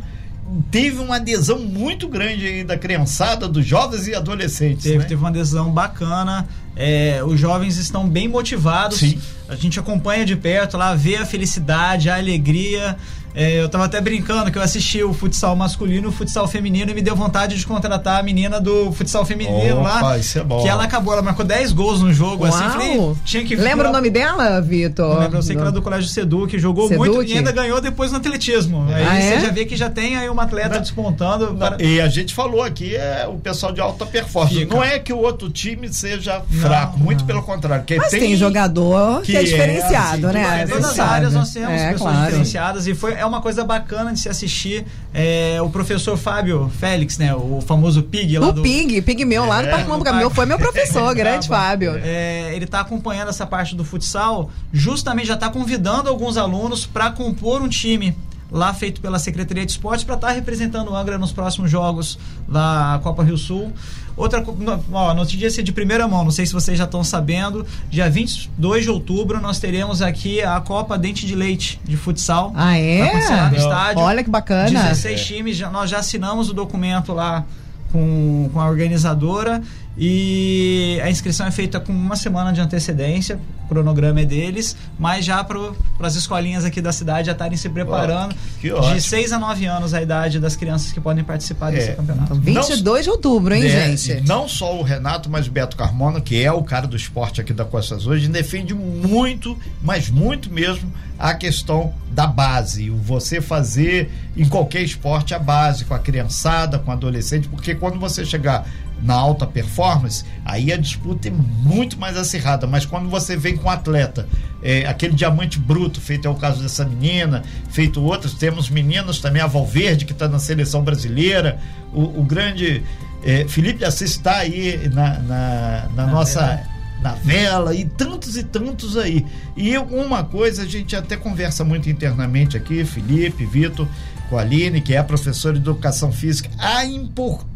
teve 0.71 0.99
uma 0.99 1.17
adesão 1.17 1.59
muito 1.59 2.09
grande 2.09 2.47
aí 2.47 2.65
da 2.65 2.77
criançada, 2.77 3.49
dos 3.49 3.65
jovens 3.65 4.07
e 4.07 4.15
adolescentes. 4.15 4.85
Teve, 4.85 4.99
né? 4.99 5.05
teve 5.05 5.21
uma 5.21 5.29
adesão 5.29 5.71
bacana. 5.71 6.47
É, 6.75 7.23
os 7.25 7.39
jovens 7.39 7.77
estão 7.77 8.09
bem 8.09 8.29
motivados. 8.29 8.99
Sim. 8.99 9.19
A 9.49 9.55
gente 9.55 9.79
acompanha 9.79 10.25
de 10.25 10.37
perto 10.37 10.77
lá, 10.77 10.95
vê 10.95 11.17
a 11.17 11.27
felicidade, 11.27 12.09
a 12.09 12.17
alegria. 12.17 12.97
É, 13.35 13.61
eu 13.61 13.69
tava 13.69 13.85
até 13.85 14.01
brincando 14.01 14.51
que 14.51 14.59
eu 14.59 14.63
assisti 14.63 15.03
o 15.03 15.13
futsal 15.13 15.57
masculino 15.57 16.07
e 16.07 16.09
o 16.09 16.13
futsal 16.13 16.47
feminino 16.47 16.91
e 16.91 16.95
me 16.95 17.03
deu 17.03 17.17
vontade 17.17 17.57
de 17.57 17.67
contratar 17.67 18.21
a 18.21 18.23
menina 18.23 18.61
do 18.61 18.93
futsal 18.93 19.25
feminino 19.25 19.81
Opa, 19.81 20.01
lá. 20.01 20.19
Isso 20.19 20.39
é 20.39 20.45
bom. 20.45 20.63
Que 20.63 20.69
ela 20.69 20.85
acabou, 20.85 21.13
ela 21.13 21.23
marcou 21.23 21.45
10 21.45 21.73
gols 21.73 22.01
no 22.01 22.13
jogo. 22.13 22.45
Assim, 22.45 22.59
Uau. 22.59 22.69
Assim, 22.69 22.79
falei, 22.79 23.17
tinha 23.25 23.45
que 23.45 23.57
Lembra 23.57 23.89
o 23.89 23.93
nome 23.93 24.11
dela, 24.11 24.61
Vitor? 24.61 25.19
Lembro, 25.19 25.39
eu 25.39 25.43
sei 25.43 25.55
que 25.55 25.61
ela 25.61 25.71
é 25.71 25.73
do 25.73 25.83
Colégio 25.83 26.09
Sedu, 26.09 26.47
que 26.47 26.59
jogou 26.59 26.89
Seduc? 26.89 27.09
muito 27.09 27.31
e 27.31 27.39
ainda 27.39 27.53
ganhou 27.53 27.81
depois 27.81 28.11
no 28.11 28.19
atletismo. 28.19 28.87
Aí 28.89 29.07
ah, 29.07 29.19
é? 29.19 29.39
você 29.39 29.47
já 29.47 29.51
vê 29.51 29.65
que 29.65 29.77
já 29.77 29.89
tem 29.89 30.17
aí 30.17 30.29
uma 30.29 30.43
atleta 30.43 30.75
não, 30.75 30.81
despontando. 30.81 31.55
Não, 31.55 31.81
E 31.81 32.01
a 32.01 32.09
gente 32.09 32.35
falou 32.35 32.63
aqui, 32.63 32.95
é 32.97 33.27
o 33.27 33.39
pessoal 33.39 33.73
de 33.73 33.81
alta 33.81 34.05
performance. 34.05 34.55
Fica. 34.55 34.75
Não 34.75 34.83
é 34.83 34.99
que 34.99 35.13
o 35.13 35.19
outro 35.19 35.51
time 35.51 35.93
seja 35.93 36.43
fraco, 36.61 36.99
não, 36.99 37.05
muito 37.05 37.25
pelo 37.25 37.43
contrário. 37.43 37.85
Mas 37.97 38.11
tem, 38.11 38.21
tem 38.21 38.37
jogador 38.37 39.23
que, 39.23 39.33
que 39.33 39.39
é 39.39 39.43
diferenciado, 39.43 40.29
é, 40.29 40.33
né? 40.33 40.65
Em 40.65 40.69
todas 40.69 40.85
as 40.85 40.99
áreas 40.99 41.33
nós 41.33 41.51
temos 41.51 41.71
é, 41.71 41.93
pessoas 41.93 42.13
claro. 42.13 42.27
diferenciadas 42.27 42.87
e 42.87 42.95
foi, 42.95 43.15
é 43.23 43.27
uma 43.27 43.41
coisa 43.41 43.65
bacana 43.65 44.13
de 44.13 44.21
se 44.21 44.29
assistir 44.29 44.85
é, 45.15 45.61
o 45.63 45.71
professor 45.71 46.17
Fábio 46.17 46.71
Félix, 46.79 47.17
né? 47.19 47.35
O 47.35 47.61
famoso 47.61 48.03
Pig 48.03 48.39
lá 48.39 48.49
o 48.49 48.53
do... 48.53 48.63
Pig, 48.63 49.01
Pig 49.03 49.25
meu 49.25 49.47
lá 49.47 49.63
no 49.63 49.69
é, 49.69 49.71
Parque 49.71 49.89
Mambuca. 49.89 50.31
foi 50.31 50.45
meu 50.45 50.59
professor, 50.59 51.15
grande 51.17 51.49
Fábio. 51.49 52.01
É, 52.03 52.55
ele 52.55 52.65
está 52.65 52.81
acompanhando 52.81 53.29
essa 53.29 53.47
parte 53.47 53.75
do 53.75 53.85
futsal, 53.85 54.51
justamente 54.73 55.29
já 55.29 55.35
está 55.35 55.49
convidando 55.49 56.09
alguns 56.09 56.37
alunos 56.37 56.85
para 56.85 57.11
compor 57.11 57.63
um 57.63 57.69
time 57.69 58.17
lá 58.53 58.75
feito 58.75 59.01
pela 59.01 59.19
Secretaria 59.19 59.65
de 59.65 59.73
Esportes 59.73 60.05
para 60.05 60.15
estar 60.15 60.29
tá 60.29 60.33
representando 60.33 60.91
o 60.91 60.97
Angra 60.97 61.17
nos 61.17 61.33
próximos 61.33 61.71
jogos 61.71 62.19
da 62.47 63.01
Copa 63.03 63.25
Rio 63.25 63.39
Sul. 63.39 63.73
Outra, 64.15 64.45
ó, 64.93 65.15
notícia 65.15 65.63
de 65.63 65.73
primeira 65.73 66.07
mão, 66.07 66.23
não 66.23 66.31
sei 66.31 66.45
se 66.45 66.53
vocês 66.53 66.77
já 66.77 66.85
estão 66.85 67.03
sabendo, 67.03 67.67
dia 67.89 68.11
22 68.11 68.85
de 68.85 68.91
outubro 68.91 69.41
nós 69.41 69.59
teremos 69.59 70.03
aqui 70.03 70.43
a 70.43 70.61
Copa 70.61 70.99
Dente 70.99 71.27
de 71.27 71.35
Leite 71.35 71.81
de 71.83 71.97
futsal. 71.97 72.53
Ah, 72.55 72.77
é? 72.77 73.11
no 73.51 73.57
estádio. 73.57 74.03
Olha 74.03 74.23
que 74.23 74.29
bacana. 74.29 74.69
16 74.71 75.25
times, 75.25 75.57
já, 75.57 75.71
nós 75.71 75.89
já 75.89 75.99
assinamos 75.99 76.51
o 76.51 76.53
documento 76.53 77.15
lá 77.15 77.47
com, 77.91 78.51
com 78.53 78.61
a 78.61 78.69
organizadora 78.69 79.63
e 79.97 80.99
a 81.03 81.11
inscrição 81.11 81.47
é 81.47 81.51
feita 81.51 81.79
com 81.79 81.93
uma 81.93 82.17
semana 82.17 82.53
de 82.53 82.61
antecedência, 82.61 83.39
o 83.65 83.69
cronograma 83.69 84.21
é 84.21 84.25
deles, 84.25 84.75
mas 84.99 85.25
já 85.25 85.45
para 85.45 85.59
as 86.01 86.15
escolinhas 86.15 86.65
aqui 86.65 86.81
da 86.81 86.93
cidade 86.93 87.27
já 87.27 87.33
estarem 87.33 87.57
se 87.59 87.69
preparando. 87.69 88.35
Oh, 88.75 88.95
de 88.95 89.03
6 89.03 89.33
a 89.33 89.39
9 89.39 89.67
anos 89.67 89.93
a 89.93 90.01
idade 90.01 90.41
das 90.41 90.57
crianças 90.57 90.93
que 90.93 91.01
podem 91.01 91.23
participar 91.23 91.73
é. 91.73 91.77
desse 91.77 91.93
campeonato. 91.93 92.35
Então, 92.35 92.63
22 92.63 92.85
não, 92.85 93.03
de 93.03 93.11
outubro, 93.11 93.55
hein, 93.55 93.65
é, 93.65 93.97
gente? 93.97 94.27
Não 94.27 94.49
só 94.49 94.79
o 94.79 94.83
Renato, 94.83 95.29
mas 95.29 95.47
o 95.47 95.51
Beto 95.51 95.77
Carmona, 95.77 96.21
que 96.21 96.43
é 96.43 96.51
o 96.51 96.63
cara 96.63 96.87
do 96.87 96.97
esporte 96.97 97.41
aqui 97.41 97.53
da 97.53 97.65
Costa 97.65 97.95
Azul, 97.95 98.19
defende 98.19 98.75
muito, 98.75 99.59
mas 99.83 100.09
muito 100.09 100.51
mesmo, 100.51 100.91
a 101.19 101.35
questão 101.35 101.95
da 102.11 102.27
base. 102.27 102.91
Você 102.91 103.41
fazer 103.41 104.11
em 104.37 104.49
qualquer 104.49 104.83
esporte 104.83 105.35
a 105.35 105.39
base, 105.39 105.85
com 105.85 105.95
a 105.95 105.99
criançada, 105.99 106.79
com 106.79 106.91
o 106.91 106.95
adolescente, 106.95 107.47
porque 107.49 107.75
quando 107.75 107.99
você 108.01 108.25
chegar 108.25 108.67
na 109.03 109.15
alta 109.15 109.47
performance, 109.47 110.25
aí 110.45 110.73
a 110.73 110.77
disputa 110.77 111.29
é 111.29 111.31
muito 111.31 111.99
mais 111.99 112.17
acirrada. 112.17 112.67
Mas 112.67 112.87
quando 112.87 113.09
você 113.09 113.37
vem 113.37 113.57
com 113.57 113.67
um 113.67 113.71
atleta, 113.71 114.29
é, 114.63 114.87
aquele 114.87 115.15
diamante 115.15 115.59
bruto, 115.59 116.01
feito 116.01 116.29
é 116.29 116.31
o 116.31 116.35
caso 116.35 116.63
dessa 116.63 116.85
menina, 116.85 117.43
feito 117.71 118.01
outros, 118.03 118.35
temos 118.35 118.71
meninos 118.71 119.21
também, 119.21 119.43
a 119.43 119.47
Valverde, 119.47 120.05
que 120.05 120.13
está 120.13 120.29
na 120.29 120.39
seleção 120.39 120.83
brasileira, 120.83 121.59
o, 121.93 122.21
o 122.21 122.23
grande 122.23 122.83
é, 123.25 123.47
Felipe 123.49 123.85
Assis 123.85 124.13
está 124.13 124.37
aí 124.37 124.89
na, 124.93 125.19
na, 125.19 125.89
na 125.95 126.07
nossa. 126.07 126.71
Na 127.03 127.15
vela 127.15 127.75
e 127.75 127.85
tantos 127.85 128.37
e 128.37 128.45
tantos 128.45 128.97
aí. 128.97 129.27
E 129.57 129.77
uma 129.77 130.23
coisa, 130.23 130.63
a 130.63 130.65
gente 130.65 130.95
até 130.95 131.17
conversa 131.17 131.65
muito 131.65 131.91
internamente 131.91 132.57
aqui, 132.57 132.85
Felipe, 132.85 133.45
Vitor, 133.45 133.89
com 134.31 134.39
a 134.39 134.43
Aline, 134.43 134.81
que 134.81 134.95
é 134.95 135.03
professora 135.03 135.55
de 135.55 135.61
educação 135.69 136.13
física, 136.13 136.49
a 136.61 136.85
importância 136.85 137.52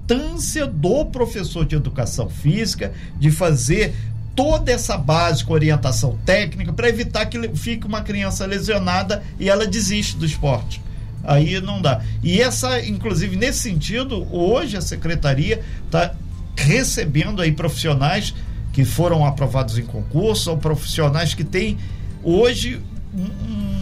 do 0.67 1.05
professor 1.07 1.65
de 1.65 1.75
educação 1.75 2.29
física 2.29 2.93
de 3.19 3.31
fazer 3.31 3.95
toda 4.35 4.71
essa 4.71 4.99
básica 4.99 5.53
orientação 5.53 6.19
técnica 6.25 6.73
para 6.73 6.89
evitar 6.89 7.27
que 7.27 7.49
fique 7.57 7.87
uma 7.87 8.03
criança 8.03 8.45
lesionada 8.45 9.23
e 9.41 9.49
ela 9.49 9.67
desiste 9.67 10.17
do 10.17 10.27
esporte. 10.27 10.83
Aí 11.25 11.61
não 11.61 11.81
dá. 11.83 12.03
E 12.23 12.41
essa, 12.41 12.81
inclusive, 12.85 13.35
nesse 13.35 13.61
sentido, 13.61 14.29
hoje 14.33 14.77
a 14.77 14.81
secretaria 14.81 15.63
está 15.87 16.15
recebendo 16.57 17.43
aí 17.43 17.51
profissionais 17.51 18.35
que 18.73 18.85
foram 18.85 19.25
aprovados 19.25 19.79
em 19.79 19.85
concurso, 19.85 20.51
ou 20.51 20.59
profissionais 20.59 21.35
que 21.35 21.43
têm 21.43 21.79
hoje 22.23 22.81
um, 23.15 23.23
um 23.23 23.76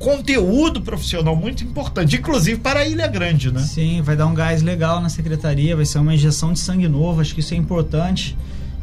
conteúdo 0.00 0.80
profissional 0.80 1.36
muito 1.36 1.62
importante, 1.62 2.16
inclusive 2.16 2.58
para 2.58 2.80
a 2.80 2.88
Ilha 2.88 3.06
Grande, 3.06 3.52
né? 3.52 3.60
Sim, 3.60 4.00
vai 4.00 4.16
dar 4.16 4.26
um 4.26 4.34
gás 4.34 4.62
legal 4.62 4.98
na 5.00 5.10
secretaria, 5.10 5.76
vai 5.76 5.84
ser 5.84 5.98
uma 5.98 6.14
injeção 6.14 6.54
de 6.54 6.58
sangue 6.58 6.88
novo, 6.88 7.20
acho 7.20 7.34
que 7.34 7.40
isso 7.40 7.52
é 7.52 7.56
importante. 7.56 8.36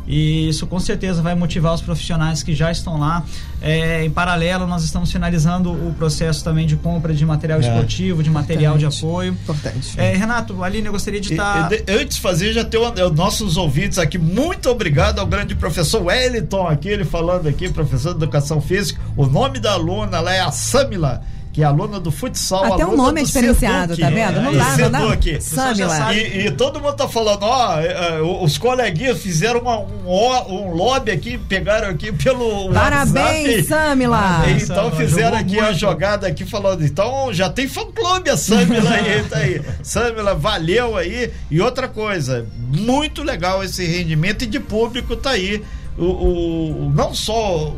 E 0.08 0.48
isso 0.48 0.65
com 0.65 0.80
certeza 0.80 1.22
vai 1.22 1.36
motivar 1.36 1.74
os 1.74 1.82
profissionais 1.82 2.41
que 2.41 2.56
já 2.56 2.72
estão 2.72 2.98
lá. 2.98 3.24
É, 3.62 4.06
em 4.06 4.10
paralelo, 4.10 4.65
nós 4.65 4.84
estamos 4.84 5.12
finalizando 5.12 5.72
o 5.72 5.93
processo 5.98 6.43
também 6.43 6.65
de 6.65 6.78
compra 6.78 7.13
de 7.13 7.26
material 7.26 7.60
é. 7.60 7.67
esportivo, 7.67 8.24
de 8.24 8.30
material 8.30 8.76
Importante. 8.76 9.00
de 9.00 9.06
apoio. 9.06 9.32
Importante. 9.34 10.00
É, 10.00 10.15
Renato, 10.15 10.63
Aline, 10.63 10.88
eu 10.88 10.93
gostaria 10.93 11.20
de 11.20 11.32
estar. 11.32 11.70
Tá... 11.70 11.76
Antes 11.89 12.15
de 12.15 12.22
fazer, 12.22 12.54
já 12.54 12.63
tem 12.63 12.80
os 12.80 13.12
nossos 13.12 13.58
ouvintes 13.58 14.00
aqui. 14.00 14.17
Muito 14.17 14.70
obrigado 14.70 15.20
ao 15.20 15.28
grande 15.28 15.56
professor 15.56 16.04
Wellington 16.04 16.67
aqui, 16.67 16.88
ele 16.88 17.04
falando 17.04 17.48
aqui, 17.48 17.70
professor 17.70 18.12
de 18.12 18.24
educação 18.24 18.62
física. 18.62 19.02
O 19.15 19.26
nome 19.26 19.60
da 19.60 19.74
aluna 19.74 20.20
lá 20.22 20.34
é 20.34 20.39
a 20.39 20.52
Samila 20.52 21.22
que 21.58 21.63
é 21.63 21.65
aluna 21.65 22.00
do 22.00 22.12
futsal. 22.12 22.76
Até 22.76 22.86
o 22.86 22.96
nome 22.96 23.22
é 23.22 23.24
diferenciado, 23.24 23.96
Seduc, 23.96 24.00
tá 24.00 24.10
vendo? 24.12 24.41
Não 24.43 24.52
é, 24.52 24.58
dá, 24.58 24.78
não 24.78 24.91
dá. 24.91 25.41
Samila. 25.41 26.13
E, 26.13 26.46
e, 26.46 26.52
todo 26.52 26.80
mundo 26.80 26.93
tá 26.93 27.08
falando, 27.08 27.41
ó, 27.41 27.80
é, 27.80 28.20
é, 28.20 28.22
os 28.22 28.60
coleguinhas 28.60 29.20
fizeram 29.20 29.62
uma, 29.62 29.80
um, 29.80 30.54
um 30.54 30.76
lobby 30.76 31.10
aqui, 31.10 31.36
pegaram 31.36 31.89
aqui 31.89 32.12
pelo 32.12 32.72
Parabéns, 32.72 33.65
Samila! 33.65 34.43
Então 34.52 34.91
fizeram 34.91 35.36
aqui 35.36 35.56
muito. 35.56 35.63
a 35.63 35.74
jogada 35.74 36.28
aqui, 36.28 36.46
falando, 36.46 36.86
então 36.86 37.34
já 37.34 37.50
tem 37.50 37.67
fã-clube 37.67 38.30
a 38.30 38.38
Samila 38.38 38.91
aí, 38.91 39.24
tá 39.24 39.38
aí. 39.38 39.60
Samila, 39.82 40.36
valeu 40.36 40.96
aí. 40.96 41.32
E 41.50 41.60
outra 41.60 41.88
coisa, 41.88 42.46
muito 42.56 43.24
legal 43.24 43.63
esse 43.63 43.84
rendimento 43.84 44.43
e 44.43 44.46
de 44.46 44.60
público 44.60 45.15
tá 45.15 45.32
aí. 45.32 45.63
O, 45.98 46.06
o, 46.06 46.91
não 46.93 47.15
só 47.15 47.74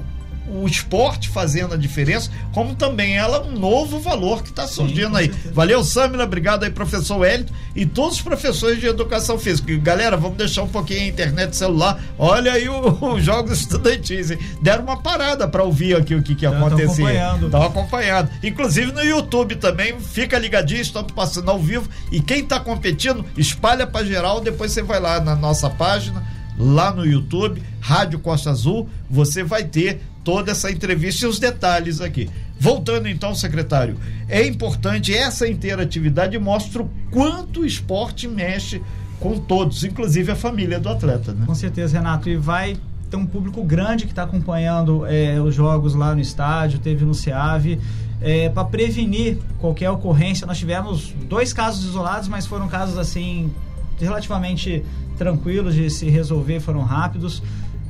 o 0.50 0.68
esporte 0.68 1.30
fazendo 1.30 1.74
a 1.74 1.78
diferença, 1.78 2.30
como 2.52 2.76
também 2.76 3.18
ela 3.18 3.42
um 3.42 3.52
novo 3.52 4.00
valor 4.00 4.44
que 4.44 4.50
está 4.50 4.68
surgindo 4.68 5.12
Sim, 5.12 5.24
aí. 5.24 5.32
Valeu, 5.54 5.84
Samila, 5.84 6.24
obrigado 6.24 6.64
aí, 6.64 6.70
professor 6.70 7.18
Wellington 7.18 7.54
e 7.76 7.86
todos 7.86 8.18
os 8.18 8.22
professores 8.22 8.80
de 8.80 8.88
educação 8.88 9.38
física. 9.38 9.76
Galera, 9.78 10.18
vamos 10.18 10.38
deixar 10.38 10.64
um 10.64 10.68
pouquinho 10.68 11.02
a 11.02 11.08
internet 11.08 11.56
celular. 11.56 12.02
Olha 12.18 12.54
aí 12.54 12.68
os 12.70 13.24
jogos 13.24 13.60
estudantis. 13.60 14.32
Hein? 14.32 14.40
Deram 14.62 14.84
uma 14.84 14.98
parada 14.98 15.48
para 15.48 15.64
ouvir 15.64 15.96
aqui 15.96 16.16
o 16.16 16.22
que, 16.22 16.36
que 16.36 16.46
acontecia. 16.46 16.86
acompanhando. 16.86 17.46
Estão 17.46 17.64
acompanhando. 17.64 18.30
Inclusive 18.44 18.92
no 18.92 19.04
YouTube 19.04 19.56
também, 19.56 20.00
fica 20.00 20.38
ligadinho, 20.38 20.82
estamos 20.82 21.12
passando 21.12 21.50
ao 21.50 21.60
vivo. 21.60 21.90
E 22.12 22.20
quem 22.22 22.40
está 22.40 22.60
competindo, 22.60 23.26
espalha 23.38 23.86
para 23.86 24.06
geral, 24.06 24.42
depois 24.42 24.72
você 24.72 24.82
vai 24.82 25.00
lá 25.00 25.20
na 25.20 25.36
nossa 25.36 25.70
página 25.70 26.40
lá 26.60 26.92
no 26.92 27.06
YouTube, 27.06 27.64
Rádio 27.80 28.20
Costa 28.20 28.50
Azul, 28.52 28.90
você 29.10 29.42
vai 29.42 29.64
ter 29.64 30.02
toda 30.30 30.52
essa 30.52 30.70
entrevista 30.70 31.26
e 31.26 31.28
os 31.28 31.40
detalhes 31.40 32.02
aqui. 32.02 32.30
Voltando 32.60 33.10
então, 33.10 33.34
secretário, 33.34 33.98
é 34.28 34.46
importante 34.46 35.12
essa 35.12 35.48
interatividade 35.48 36.38
mostra 36.38 36.84
o 36.84 36.90
quanto 37.10 37.62
o 37.62 37.66
esporte 37.66 38.28
mexe 38.28 38.80
com 39.20 39.40
todos, 39.40 39.84
inclusive 39.84 40.32
a 40.32 40.36
família 40.36 40.80
do 40.80 40.88
atleta. 40.88 41.34
Né? 41.34 41.48
Com 41.48 41.56
certeza, 41.56 41.98
Renato. 41.98 42.30
E 42.30 42.38
vai 42.38 42.78
ter 43.10 43.18
um 43.18 43.26
público 43.26 43.64
grande 43.64 44.06
que 44.06 44.12
está 44.12 44.22
acompanhando 44.22 45.04
é, 45.08 45.42
os 45.42 45.56
jogos 45.56 45.96
lá 45.96 46.14
no 46.14 46.22
estádio, 46.22 46.78
teve 46.78 47.04
no 47.04 47.16
SEAV. 47.16 47.80
É, 48.22 48.50
para 48.50 48.66
prevenir 48.66 49.40
qualquer 49.58 49.90
ocorrência, 49.90 50.46
nós 50.46 50.60
tivemos 50.60 51.12
dois 51.28 51.54
casos 51.54 51.86
isolados, 51.86 52.28
mas 52.28 52.46
foram 52.46 52.68
casos 52.68 53.00
assim 53.00 53.50
relativamente 54.00 54.86
tranquilos 55.18 55.74
de 55.74 55.90
se 55.90 56.08
resolver, 56.08 56.60
foram 56.60 56.82
rápidos. 56.82 57.42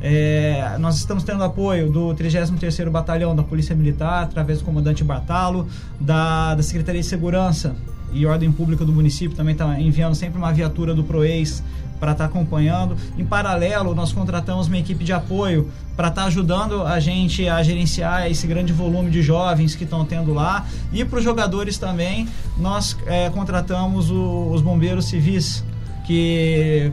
É, 0.02 0.78
nós 0.80 0.98
estamos 0.98 1.24
tendo 1.24 1.44
apoio 1.44 1.90
do 1.92 2.14
33º 2.16 2.90
Batalhão 2.90 3.36
da 3.36 3.44
Polícia 3.44 3.76
Militar, 3.76 4.24
através 4.24 4.60
do 4.60 4.66
comandante 4.66 5.04
Bartalo, 5.04 5.68
da, 6.00 6.56
da 6.56 6.64
Secretaria 6.64 7.02
de 7.02 7.08
Segurança 7.08 7.76
e 8.12 8.26
Ordem 8.26 8.52
Pública 8.52 8.86
do 8.86 8.92
município, 8.92 9.36
também 9.36 9.54
está 9.54 9.80
enviando 9.80 10.16
sempre 10.16 10.38
uma 10.38 10.52
viatura 10.52 10.96
do 10.96 11.04
PROEIS 11.04 11.64
para 12.00 12.14
estar 12.14 12.24
tá 12.24 12.30
acompanhando. 12.30 12.96
Em 13.18 13.26
paralelo, 13.26 13.94
nós 13.94 14.14
contratamos 14.14 14.68
uma 14.68 14.78
equipe 14.78 15.04
de 15.04 15.12
apoio 15.12 15.70
para 15.96 16.08
estar 16.08 16.22
tá 16.22 16.28
ajudando 16.28 16.84
a 16.84 17.00
gente 17.00 17.48
a 17.48 17.62
gerenciar 17.62 18.32
esse 18.32 18.48
grande 18.48 18.72
volume 18.72 19.12
de 19.12 19.22
jovens 19.22 19.76
que 19.76 19.84
estão 19.84 20.06
tendo 20.06 20.34
lá. 20.34 20.66
E 20.94 21.04
para 21.04 21.20
os 21.20 21.24
jogadores 21.24 21.78
também, 21.78 22.28
nós 22.58 22.98
é, 23.06 23.30
contratamos 23.30 24.10
o, 24.10 24.50
os 24.52 24.62
bombeiros 24.62 25.06
civis, 25.06 25.64
que 26.08 26.92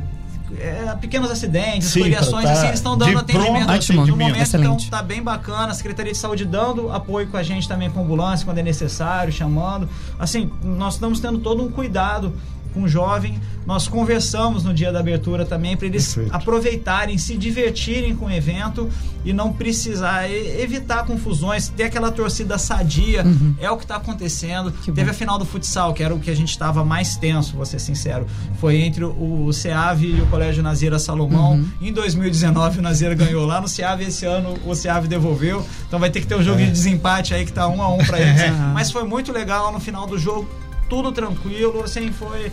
é, 0.58 0.94
pequenos 1.00 1.30
acidentes, 1.30 1.88
Sim, 1.88 2.10
tá 2.10 2.20
assim, 2.20 2.66
eles 2.66 2.78
estão 2.78 2.96
dando 2.96 3.18
atendimento, 3.18 3.70
atendimento 3.70 4.06
no 4.06 4.16
momento, 4.16 4.40
Excelente. 4.40 4.86
então 4.86 4.98
tá 4.98 5.02
bem 5.02 5.22
bacana, 5.22 5.72
a 5.72 5.74
Secretaria 5.74 6.12
de 6.12 6.18
Saúde 6.18 6.44
dando 6.44 6.90
apoio 6.92 7.26
com 7.28 7.36
a 7.36 7.42
gente 7.42 7.66
também 7.66 7.90
com 7.90 8.02
ambulância 8.02 8.44
quando 8.44 8.58
é 8.58 8.62
necessário, 8.62 9.32
chamando. 9.32 9.88
Assim, 10.18 10.50
nós 10.62 10.94
estamos 10.94 11.20
tendo 11.20 11.38
todo 11.38 11.62
um 11.62 11.70
cuidado 11.70 12.32
com 12.76 12.82
o 12.82 12.88
jovem. 12.88 13.40
Nós 13.64 13.88
conversamos 13.88 14.62
no 14.62 14.72
dia 14.72 14.92
da 14.92 15.00
abertura 15.00 15.44
também 15.44 15.76
para 15.76 15.86
eles 15.86 16.14
Perfeito. 16.14 16.36
aproveitarem, 16.36 17.16
se 17.18 17.36
divertirem 17.36 18.14
com 18.14 18.26
o 18.26 18.30
evento 18.30 18.88
e 19.24 19.32
não 19.32 19.52
precisar 19.52 20.30
evitar 20.30 21.04
confusões, 21.04 21.68
ter 21.68 21.84
aquela 21.84 22.12
torcida 22.12 22.58
sadia. 22.58 23.24
Uhum. 23.24 23.54
É 23.58 23.68
o 23.70 23.76
que 23.76 23.84
está 23.84 23.96
acontecendo. 23.96 24.70
Que 24.70 24.92
Teve 24.92 25.06
bom. 25.06 25.10
a 25.10 25.14
final 25.14 25.38
do 25.38 25.44
futsal, 25.44 25.94
que 25.94 26.02
era 26.02 26.14
o 26.14 26.20
que 26.20 26.30
a 26.30 26.36
gente 26.36 26.50
estava 26.50 26.84
mais 26.84 27.16
tenso, 27.16 27.56
vou 27.56 27.64
ser 27.64 27.80
sincero. 27.80 28.26
Foi 28.60 28.76
entre 28.76 29.04
o, 29.04 29.50
SEAV 29.52 30.04
e 30.04 30.20
o 30.20 30.26
Colégio 30.26 30.62
Nazira 30.62 30.98
Salomão. 30.98 31.54
Uhum. 31.54 31.68
Em 31.80 31.92
2019 31.92 32.78
o 32.78 32.82
Nazira 32.82 33.14
ganhou 33.14 33.46
lá 33.46 33.60
no 33.60 33.66
SEAV, 33.66 34.02
esse 34.02 34.26
ano 34.26 34.54
o 34.64 34.74
SEAV 34.74 35.08
devolveu. 35.08 35.66
Então 35.88 35.98
vai 35.98 36.10
ter 36.10 36.20
que 36.20 36.26
ter 36.26 36.36
um 36.36 36.42
jogo 36.42 36.60
é. 36.60 36.66
de 36.66 36.70
desempate 36.70 37.34
aí 37.34 37.46
que 37.46 37.52
tá 37.52 37.66
um 37.66 37.80
a 37.80 37.88
um 37.88 37.98
para 37.98 38.20
eles. 38.20 38.42
Mas 38.74 38.92
foi 38.92 39.02
muito 39.02 39.32
legal 39.32 39.72
no 39.72 39.80
final 39.80 40.06
do 40.06 40.18
jogo 40.18 40.46
tudo 40.88 41.12
tranquilo, 41.12 41.82
assim, 41.84 42.10
foi 42.12 42.50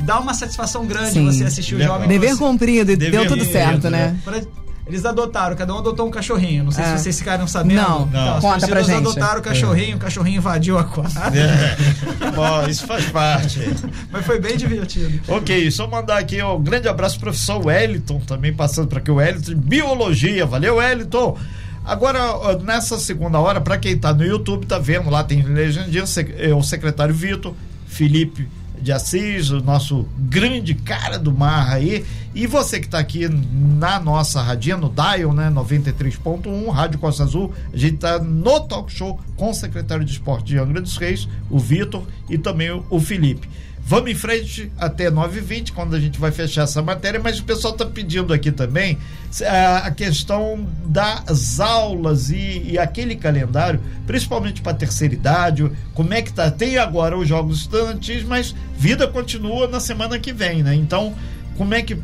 dá 0.00 0.20
uma 0.20 0.32
satisfação 0.34 0.86
grande 0.86 1.10
Sim. 1.12 1.24
você 1.26 1.44
assistir 1.44 1.74
o 1.74 1.82
jovem. 1.82 2.06
Dever 2.08 2.36
cumprido, 2.36 2.96
Dever 2.96 3.10
deu 3.10 3.26
tudo 3.26 3.44
certo, 3.44 3.90
né? 3.90 4.16
Pra, 4.24 4.40
Eles 4.86 5.04
adotaram, 5.04 5.54
cada 5.54 5.74
um 5.74 5.78
adotou 5.78 6.06
um 6.06 6.10
cachorrinho. 6.10 6.64
Não 6.64 6.70
sei 6.70 6.82
É. 6.82 6.96
se 6.96 7.02
vocês 7.02 7.18
ficaram 7.18 7.46
sabendo. 7.46 7.74
Não. 7.82 8.06
Então, 8.06 8.24
Não. 8.24 8.34
as 8.36 8.40
Conta 8.40 8.66
pra 8.68 8.80
gente. 8.82 8.96
adotaram 8.96 9.40
o 9.40 9.42
cachorrinho, 9.42 9.96
o 9.96 10.00
cachorrinho 10.00 10.38
invadiu 10.38 10.78
a 10.78 10.84
quadra. 10.84 11.20
É. 11.38 12.30
Bom, 12.30 12.66
isso 12.66 12.86
faz 12.86 13.04
parte. 13.10 13.60
Mas 14.10 14.24
foi 14.24 14.40
bem 14.40 14.56
divertido. 14.56 15.20
Ok, 15.28 15.70
só 15.70 15.86
mandar 15.86 16.16
aqui 16.18 16.42
um 16.42 16.62
grande 16.62 16.88
abraço 16.88 17.16
pro 17.16 17.24
professor 17.24 17.66
Wellington, 17.66 18.18
também 18.20 18.54
passando 18.54 18.88
por 18.88 18.96
aqui, 18.96 19.10
o 19.10 19.16
Wellington 19.16 19.50
de 19.50 19.56
Biologia. 19.56 20.46
Valeu, 20.46 20.76
Wellington! 20.76 21.36
Agora, 21.84 22.20
nessa 22.62 22.98
segunda 22.98 23.38
hora, 23.38 23.60
para 23.60 23.76
quem 23.78 23.96
tá 23.98 24.12
no 24.14 24.24
YouTube, 24.24 24.64
tá 24.66 24.78
vendo 24.78 25.10
lá, 25.10 25.22
tem 25.24 25.42
legendinha, 25.42 26.06
sec- 26.06 26.34
é, 26.38 26.54
o 26.54 26.62
secretário 26.62 27.14
Vitor, 27.14 27.54
Felipe 27.98 28.46
de 28.80 28.92
Assis, 28.92 29.50
o 29.50 29.60
nosso 29.60 30.06
grande 30.16 30.72
cara 30.72 31.18
do 31.18 31.32
mar 31.32 31.68
aí. 31.68 32.04
E 32.32 32.46
você 32.46 32.78
que 32.78 32.88
tá 32.88 33.00
aqui 33.00 33.28
na 33.28 33.98
nossa 33.98 34.40
radinha, 34.40 34.76
no 34.76 34.88
Dial, 34.88 35.32
né, 35.32 35.50
93.1, 35.52 36.68
Rádio 36.70 37.00
Costa 37.00 37.24
Azul, 37.24 37.52
a 37.72 37.76
gente 37.76 37.96
tá 37.96 38.20
no 38.20 38.60
talk 38.60 38.92
show 38.92 39.18
com 39.34 39.50
o 39.50 39.54
secretário 39.54 40.04
de 40.04 40.12
esporte 40.12 40.44
de 40.44 40.58
Angra 40.58 40.80
dos 40.80 40.96
Reis, 40.96 41.28
o 41.50 41.58
Vitor, 41.58 42.04
e 42.30 42.38
também 42.38 42.70
o 42.88 43.00
Felipe. 43.00 43.48
Vamos 43.88 44.10
em 44.10 44.14
frente 44.14 44.70
até 44.76 45.10
9h20, 45.10 45.72
quando 45.72 45.96
a 45.96 46.00
gente 46.00 46.18
vai 46.20 46.30
fechar 46.30 46.64
essa 46.64 46.82
matéria, 46.82 47.18
mas 47.18 47.38
o 47.38 47.44
pessoal 47.44 47.72
está 47.72 47.86
pedindo 47.86 48.34
aqui 48.34 48.52
também 48.52 48.98
se- 49.30 49.46
a, 49.46 49.90
questão 49.90 50.68
das 50.84 51.58
aulas 51.58 52.28
e, 52.28 52.64
e 52.72 52.78
aquele 52.78 53.16
calendário, 53.16 53.80
principalmente 54.06 54.60
para 54.60 54.72
a 54.72 54.74
terceira 54.74 55.14
idade, 55.14 55.72
como 55.94 56.12
é 56.12 56.20
que 56.20 56.30
tá? 56.30 56.50
Tem 56.50 56.76
agora 56.76 57.16
os 57.16 57.26
jogos 57.26 57.60
estudantis, 57.62 58.22
mas 58.24 58.54
vida 58.76 59.08
continua 59.08 59.66
na 59.66 59.80
semana 59.80 60.18
que 60.18 60.34
vem, 60.34 60.62
né? 60.62 60.74
Então, 60.74 61.14
como 61.56 61.72
é 61.72 61.80
que. 61.80 61.96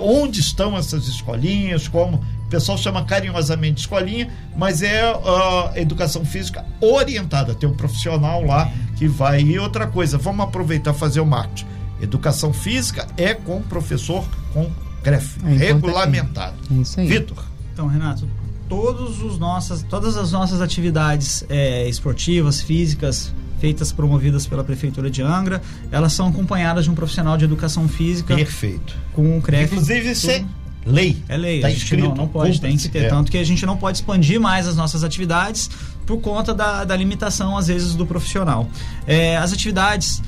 Onde 0.00 0.40
estão 0.40 0.76
essas 0.76 1.06
escolinhas? 1.06 1.86
Como 1.86 2.24
o 2.46 2.48
pessoal 2.48 2.78
chama 2.78 3.04
carinhosamente 3.04 3.80
escolinha, 3.80 4.30
mas 4.56 4.80
é 4.80 5.02
a 5.02 5.72
educação 5.74 6.24
física 6.24 6.64
orientada. 6.80 7.56
Tem 7.56 7.68
um 7.68 7.74
profissional 7.74 8.44
lá 8.44 8.70
que 8.94 9.08
vai. 9.08 9.40
E 9.42 9.58
outra 9.58 9.88
coisa, 9.88 10.16
vamos 10.16 10.46
aproveitar 10.46 10.94
e 10.94 10.98
fazer 10.98 11.18
o 11.18 11.26
marketing. 11.26 11.66
Educação 12.00 12.52
física 12.52 13.04
é 13.16 13.34
com 13.34 13.60
professor 13.62 14.24
com 14.52 14.70
CREF, 15.02 15.38
É 15.44 15.56
regulamentado. 15.56 16.54
É 16.70 16.74
isso 16.74 17.00
aí. 17.00 17.08
Vitor. 17.08 17.44
Então, 17.72 17.88
Renato, 17.88 18.28
todos 18.68 19.20
os 19.22 19.40
nossas, 19.40 19.82
todas 19.82 20.16
as 20.16 20.30
nossas 20.30 20.60
atividades 20.60 21.44
é, 21.48 21.88
esportivas, 21.88 22.62
físicas, 22.62 23.34
feitas 23.58 23.90
promovidas 23.90 24.46
pela 24.46 24.62
Prefeitura 24.62 25.10
de 25.10 25.20
Angra, 25.20 25.60
elas 25.90 26.12
são 26.12 26.28
acompanhadas 26.28 26.84
de 26.84 26.90
um 26.92 26.94
profissional 26.94 27.36
de 27.36 27.44
educação 27.44 27.88
física 27.88 28.36
Perfeito. 28.36 28.94
com 29.12 29.36
o 29.36 29.42
CREF. 29.42 29.72
Inclusive, 29.72 30.14
tudo. 30.14 30.65
Lei. 30.86 31.16
É 31.28 31.36
lei, 31.36 31.60
Tá 31.60 31.66
a 31.66 31.70
gente 31.70 31.82
escrito, 31.82 32.08
não, 32.08 32.14
não 32.14 32.28
pode, 32.28 32.60
tem 32.60 32.76
que 32.76 32.88
ter. 32.88 33.04
É. 33.04 33.08
Tanto 33.08 33.30
que 33.30 33.36
a 33.36 33.44
gente 33.44 33.66
não 33.66 33.76
pode 33.76 33.98
expandir 33.98 34.40
mais 34.40 34.68
as 34.68 34.76
nossas 34.76 35.02
atividades 35.02 35.68
por 36.06 36.20
conta 36.20 36.54
da, 36.54 36.84
da 36.84 36.96
limitação, 36.96 37.56
às 37.56 37.66
vezes, 37.66 37.94
do 37.94 38.06
profissional. 38.06 38.68
É, 39.06 39.36
as 39.36 39.52
atividades 39.52 40.22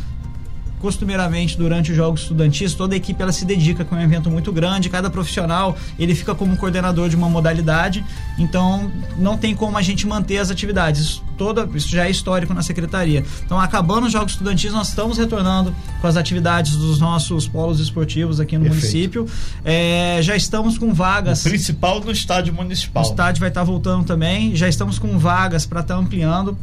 costumeiramente 0.78 1.56
durante 1.56 1.90
os 1.90 1.96
jogos 1.96 2.22
estudantis 2.22 2.74
toda 2.74 2.94
a 2.94 2.96
equipe 2.96 3.20
ela 3.22 3.32
se 3.32 3.44
dedica 3.44 3.84
com 3.84 3.94
um 3.96 4.00
evento 4.00 4.30
muito 4.30 4.52
grande 4.52 4.88
cada 4.88 5.10
profissional 5.10 5.76
ele 5.98 6.14
fica 6.14 6.34
como 6.34 6.56
coordenador 6.56 7.08
de 7.08 7.16
uma 7.16 7.28
modalidade 7.28 8.04
então 8.38 8.90
não 9.18 9.36
tem 9.36 9.54
como 9.54 9.76
a 9.76 9.82
gente 9.82 10.06
manter 10.06 10.38
as 10.38 10.50
atividades 10.50 11.00
isso, 11.00 11.24
toda, 11.36 11.68
isso 11.74 11.88
já 11.88 12.06
é 12.06 12.10
histórico 12.10 12.54
na 12.54 12.62
secretaria 12.62 13.24
então 13.44 13.58
acabando 13.58 14.06
os 14.06 14.12
jogos 14.12 14.32
estudantis 14.32 14.72
nós 14.72 14.88
estamos 14.88 15.18
retornando 15.18 15.74
com 16.00 16.06
as 16.06 16.16
atividades 16.16 16.76
dos 16.76 16.98
nossos 17.00 17.46
polos 17.48 17.80
esportivos 17.80 18.40
aqui 18.40 18.56
no 18.56 18.64
Perfeito. 18.64 18.86
município 18.86 19.26
É, 19.64 20.18
já 20.22 20.36
estamos 20.36 20.78
com 20.78 20.92
vagas 20.94 21.44
O 21.44 21.48
principal 21.48 22.00
no 22.00 22.10
estádio 22.10 22.52
municipal. 22.54 23.02
o 23.02 23.06
estádio 23.06 23.40
vai 23.40 23.48
estar 23.48 23.64
voltando 23.64 24.04
também. 24.04 24.54
Já 24.54 24.68
estamos 24.68 24.98
com 24.98 25.18
vagas 25.18 25.66
para 25.66 25.80
estar 25.80 25.96
ampliando. 25.96 26.56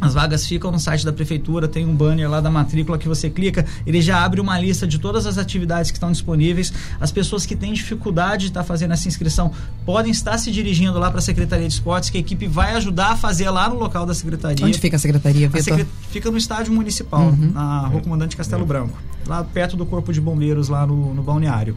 As 0.00 0.14
vagas 0.14 0.46
ficam 0.46 0.70
no 0.70 0.78
site 0.78 1.04
da 1.04 1.12
prefeitura, 1.12 1.66
tem 1.66 1.84
um 1.84 1.94
banner 1.94 2.30
lá 2.30 2.40
da 2.40 2.50
matrícula 2.50 2.96
que 2.98 3.08
você 3.08 3.28
clica, 3.28 3.66
ele 3.86 4.00
já 4.00 4.24
abre 4.24 4.40
uma 4.40 4.58
lista 4.58 4.86
de 4.86 4.98
todas 4.98 5.26
as 5.26 5.38
atividades 5.38 5.90
que 5.90 5.96
estão 5.96 6.12
disponíveis. 6.12 6.72
As 7.00 7.10
pessoas 7.10 7.44
que 7.44 7.56
têm 7.56 7.72
dificuldade 7.72 8.42
de 8.44 8.50
estar 8.50 8.62
fazendo 8.64 8.92
essa 8.92 9.08
inscrição 9.08 9.50
podem 9.84 10.12
estar 10.12 10.38
se 10.38 10.52
dirigindo 10.52 10.98
lá 10.98 11.10
para 11.10 11.18
a 11.18 11.22
Secretaria 11.22 11.66
de 11.66 11.74
Esportes, 11.74 12.10
que 12.10 12.16
a 12.16 12.20
equipe 12.20 12.46
vai 12.46 12.74
ajudar 12.74 13.12
a 13.12 13.16
fazer 13.16 13.50
lá 13.50 13.68
no 13.68 13.74
local 13.76 14.06
da 14.06 14.14
secretaria. 14.14 14.64
Onde 14.64 14.78
fica 14.78 14.96
a 14.96 14.98
secretaria, 15.00 15.46
A 15.46 15.50
Vitor? 15.50 15.62
secre- 15.64 15.86
Fica 16.10 16.30
no 16.30 16.38
estádio 16.38 16.72
municipal, 16.72 17.20
Uhum. 17.22 17.50
na 17.52 17.80
Rua 17.88 18.00
Comandante 18.00 18.36
Castelo 18.36 18.64
Branco, 18.64 18.96
lá 19.26 19.42
perto 19.44 19.76
do 19.76 19.84
Corpo 19.84 20.12
de 20.12 20.20
Bombeiros, 20.20 20.68
lá 20.68 20.86
no, 20.86 21.12
no 21.14 21.22
balneário. 21.22 21.76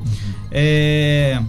É, 0.51 1.41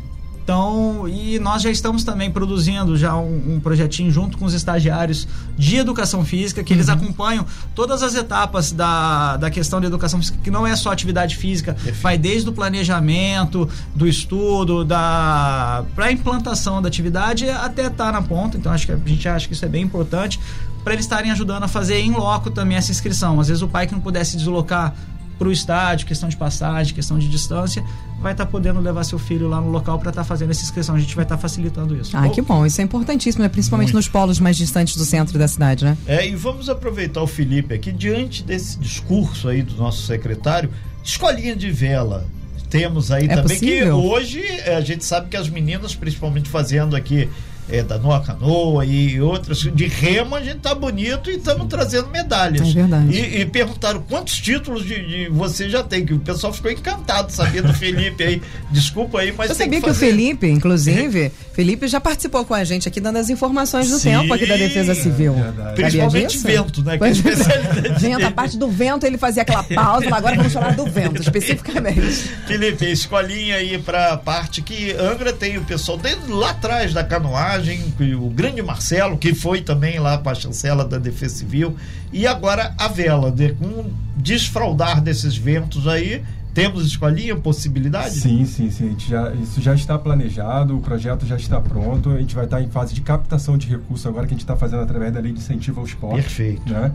então, 0.42 1.08
e 1.08 1.38
nós 1.38 1.62
já 1.62 1.70
estamos 1.70 2.02
também 2.02 2.30
produzindo 2.30 2.96
já 2.96 3.16
um, 3.16 3.54
um 3.54 3.60
projetinho 3.60 4.10
junto 4.10 4.36
com 4.36 4.44
os 4.44 4.54
estagiários 4.54 5.28
de 5.56 5.76
educação 5.76 6.24
física, 6.24 6.64
que 6.64 6.72
eles 6.72 6.88
acompanham 6.88 7.46
todas 7.74 8.02
as 8.02 8.14
etapas 8.14 8.72
da, 8.72 9.36
da 9.36 9.50
questão 9.50 9.80
de 9.80 9.86
educação 9.86 10.18
física, 10.18 10.38
que 10.42 10.50
não 10.50 10.66
é 10.66 10.74
só 10.74 10.90
atividade 10.90 11.36
física, 11.36 11.76
vai 12.00 12.18
desde 12.18 12.48
o 12.48 12.52
planejamento, 12.52 13.68
do 13.94 14.06
estudo, 14.06 14.84
da 14.84 15.84
para 15.94 16.06
a 16.06 16.12
implantação 16.12 16.82
da 16.82 16.88
atividade 16.88 17.48
até 17.48 17.86
estar 17.86 18.12
na 18.12 18.22
ponta. 18.22 18.56
Então, 18.56 18.72
acho 18.72 18.86
que 18.86 18.92
a 18.92 18.98
gente 19.06 19.28
acha 19.28 19.46
que 19.46 19.54
isso 19.54 19.64
é 19.64 19.68
bem 19.68 19.82
importante 19.82 20.40
para 20.82 20.94
eles 20.94 21.04
estarem 21.04 21.30
ajudando 21.30 21.62
a 21.62 21.68
fazer 21.68 22.00
em 22.00 22.10
loco 22.10 22.50
também 22.50 22.76
essa 22.76 22.90
inscrição. 22.90 23.38
Às 23.38 23.48
vezes 23.48 23.62
o 23.62 23.68
pai 23.68 23.86
que 23.86 23.92
não 23.92 24.00
pudesse 24.00 24.36
deslocar 24.36 24.94
para 25.42 25.48
o 25.48 25.52
estádio, 25.52 26.06
questão 26.06 26.28
de 26.28 26.36
passagem, 26.36 26.94
questão 26.94 27.18
de 27.18 27.28
distância, 27.28 27.82
vai 28.20 28.30
estar 28.30 28.46
podendo 28.46 28.78
levar 28.78 29.02
seu 29.02 29.18
filho 29.18 29.48
lá 29.48 29.60
no 29.60 29.70
local 29.70 29.98
para 29.98 30.10
estar 30.10 30.22
fazendo 30.22 30.52
essa 30.52 30.62
inscrição. 30.62 30.94
A 30.94 31.00
gente 31.00 31.16
vai 31.16 31.24
estar 31.24 31.36
facilitando 31.36 31.96
isso. 31.96 32.16
Ah, 32.16 32.28
que 32.28 32.40
bom. 32.40 32.64
Isso 32.64 32.80
é 32.80 32.84
importantíssimo, 32.84 33.42
né? 33.42 33.48
principalmente 33.48 33.88
Muito. 33.88 33.96
nos 33.96 34.08
polos 34.08 34.38
mais 34.38 34.56
distantes 34.56 34.96
do 34.96 35.04
centro 35.04 35.36
da 35.36 35.48
cidade, 35.48 35.84
né? 35.84 35.98
É, 36.06 36.24
e 36.28 36.36
vamos 36.36 36.68
aproveitar 36.68 37.20
o 37.22 37.26
Felipe 37.26 37.74
aqui, 37.74 37.90
diante 37.90 38.44
desse 38.44 38.78
discurso 38.78 39.48
aí 39.48 39.62
do 39.62 39.74
nosso 39.74 40.06
secretário, 40.06 40.70
escolinha 41.02 41.56
de 41.56 41.72
vela. 41.72 42.24
Temos 42.70 43.10
aí 43.10 43.24
É 43.24 43.34
também 43.34 43.58
que 43.58 43.66
possível? 43.66 43.96
hoje 43.98 44.40
eh, 44.44 44.76
a 44.76 44.80
gente 44.80 45.04
sabe 45.04 45.28
que 45.28 45.36
as 45.36 45.48
meninas, 45.48 45.96
principalmente 45.96 46.48
fazendo 46.48 46.94
aqui 46.94 47.28
é, 47.68 47.82
da 47.82 47.98
Noa 47.98 48.20
Canoa 48.22 48.84
e 48.84 49.20
outras, 49.20 49.58
de 49.58 49.86
remo, 49.86 50.34
a 50.34 50.42
gente 50.42 50.58
tá 50.58 50.74
bonito 50.74 51.30
e 51.30 51.36
estamos 51.36 51.66
trazendo 51.66 52.08
medalhas. 52.08 52.68
É 52.68 52.72
verdade. 52.72 53.12
E, 53.12 53.40
e 53.40 53.46
perguntaram 53.46 54.02
quantos 54.02 54.36
títulos 54.38 54.84
de, 54.84 55.06
de 55.06 55.28
você 55.30 55.68
já 55.68 55.82
tem, 55.82 56.04
que 56.04 56.14
o 56.14 56.18
pessoal 56.18 56.52
ficou 56.52 56.70
encantado 56.70 57.32
sabendo 57.32 57.68
do 57.68 57.74
Felipe 57.74 58.22
aí. 58.22 58.42
Desculpa 58.70 59.20
aí, 59.20 59.32
mas 59.36 59.50
Eu 59.50 59.56
sabia 59.56 59.80
que, 59.80 59.86
o 59.86 59.88
fazer. 59.88 60.06
Felipe, 60.06 60.48
inclusive, 60.48 61.32
Felipe 61.52 61.86
já 61.88 62.00
participou 62.00 62.44
com 62.44 62.54
a 62.54 62.64
gente 62.64 62.88
aqui 62.88 63.00
dando 63.00 63.16
as 63.18 63.30
informações 63.30 63.88
do 63.90 63.98
Sim, 63.98 64.10
tempo 64.10 64.34
aqui 64.34 64.46
da 64.46 64.56
Defesa 64.56 64.94
Civil. 64.94 65.34
Sabia 65.34 65.72
Principalmente 65.74 66.38
vento, 66.38 66.82
né? 66.82 66.90
Que 66.90 66.94
é 66.96 66.98
Pois 66.98 67.24
é. 67.24 67.30
especialidade 67.30 68.02
Vento, 68.02 68.26
a 68.26 68.30
parte 68.30 68.56
do 68.56 68.68
vento 68.68 69.06
ele 69.06 69.18
fazia 69.18 69.42
aquela 69.42 69.62
pausa, 69.62 70.08
mas 70.08 70.18
agora 70.18 70.36
vamos 70.36 70.52
falar 70.52 70.74
do 70.74 70.86
vento, 70.86 71.20
especificamente. 71.22 72.00
Felipe, 72.46 72.90
escolinha 72.90 73.56
aí 73.56 73.78
pra 73.78 74.16
parte 74.16 74.62
que 74.62 74.92
Angra 74.92 75.32
tem 75.32 75.58
o 75.58 75.64
pessoal 75.64 75.98
desde 75.98 76.30
lá 76.30 76.50
atrás 76.50 76.92
da 76.92 77.04
canoagem, 77.04 77.51
que 77.96 78.14
o 78.14 78.28
grande 78.28 78.62
Marcelo, 78.62 79.16
que 79.18 79.34
foi 79.34 79.62
também 79.62 79.98
lá 79.98 80.18
para 80.18 80.32
a 80.32 80.34
chancela 80.34 80.84
da 80.84 80.98
Defesa 80.98 81.36
Civil, 81.36 81.76
e 82.12 82.26
agora 82.26 82.74
a 82.78 82.88
vela, 82.88 83.30
de, 83.30 83.52
com 83.54 83.66
um 83.66 83.92
desfraudar 84.16 85.00
desses 85.00 85.36
ventos 85.36 85.86
aí, 85.86 86.22
temos 86.54 86.86
escolinha, 86.86 87.34
possibilidade? 87.34 88.14
Sim, 88.14 88.44
sim, 88.44 88.70
sim. 88.70 88.86
A 88.86 88.90
gente 88.90 89.08
já, 89.08 89.32
isso 89.34 89.60
já 89.60 89.74
está 89.74 89.98
planejado, 89.98 90.76
o 90.76 90.80
projeto 90.80 91.26
já 91.26 91.36
está 91.36 91.60
pronto. 91.60 92.10
A 92.10 92.18
gente 92.18 92.34
vai 92.34 92.44
estar 92.44 92.60
em 92.60 92.68
fase 92.68 92.92
de 92.92 93.00
captação 93.00 93.56
de 93.56 93.66
recursos 93.68 94.06
agora 94.06 94.26
que 94.26 94.34
a 94.34 94.36
gente 94.36 94.44
está 94.44 94.54
fazendo 94.54 94.82
através 94.82 95.12
da 95.12 95.20
lei 95.20 95.32
de 95.32 95.38
incentivo 95.38 95.80
ao 95.80 95.86
esporte. 95.86 96.22
Perfeito. 96.22 96.70
Né? 96.70 96.92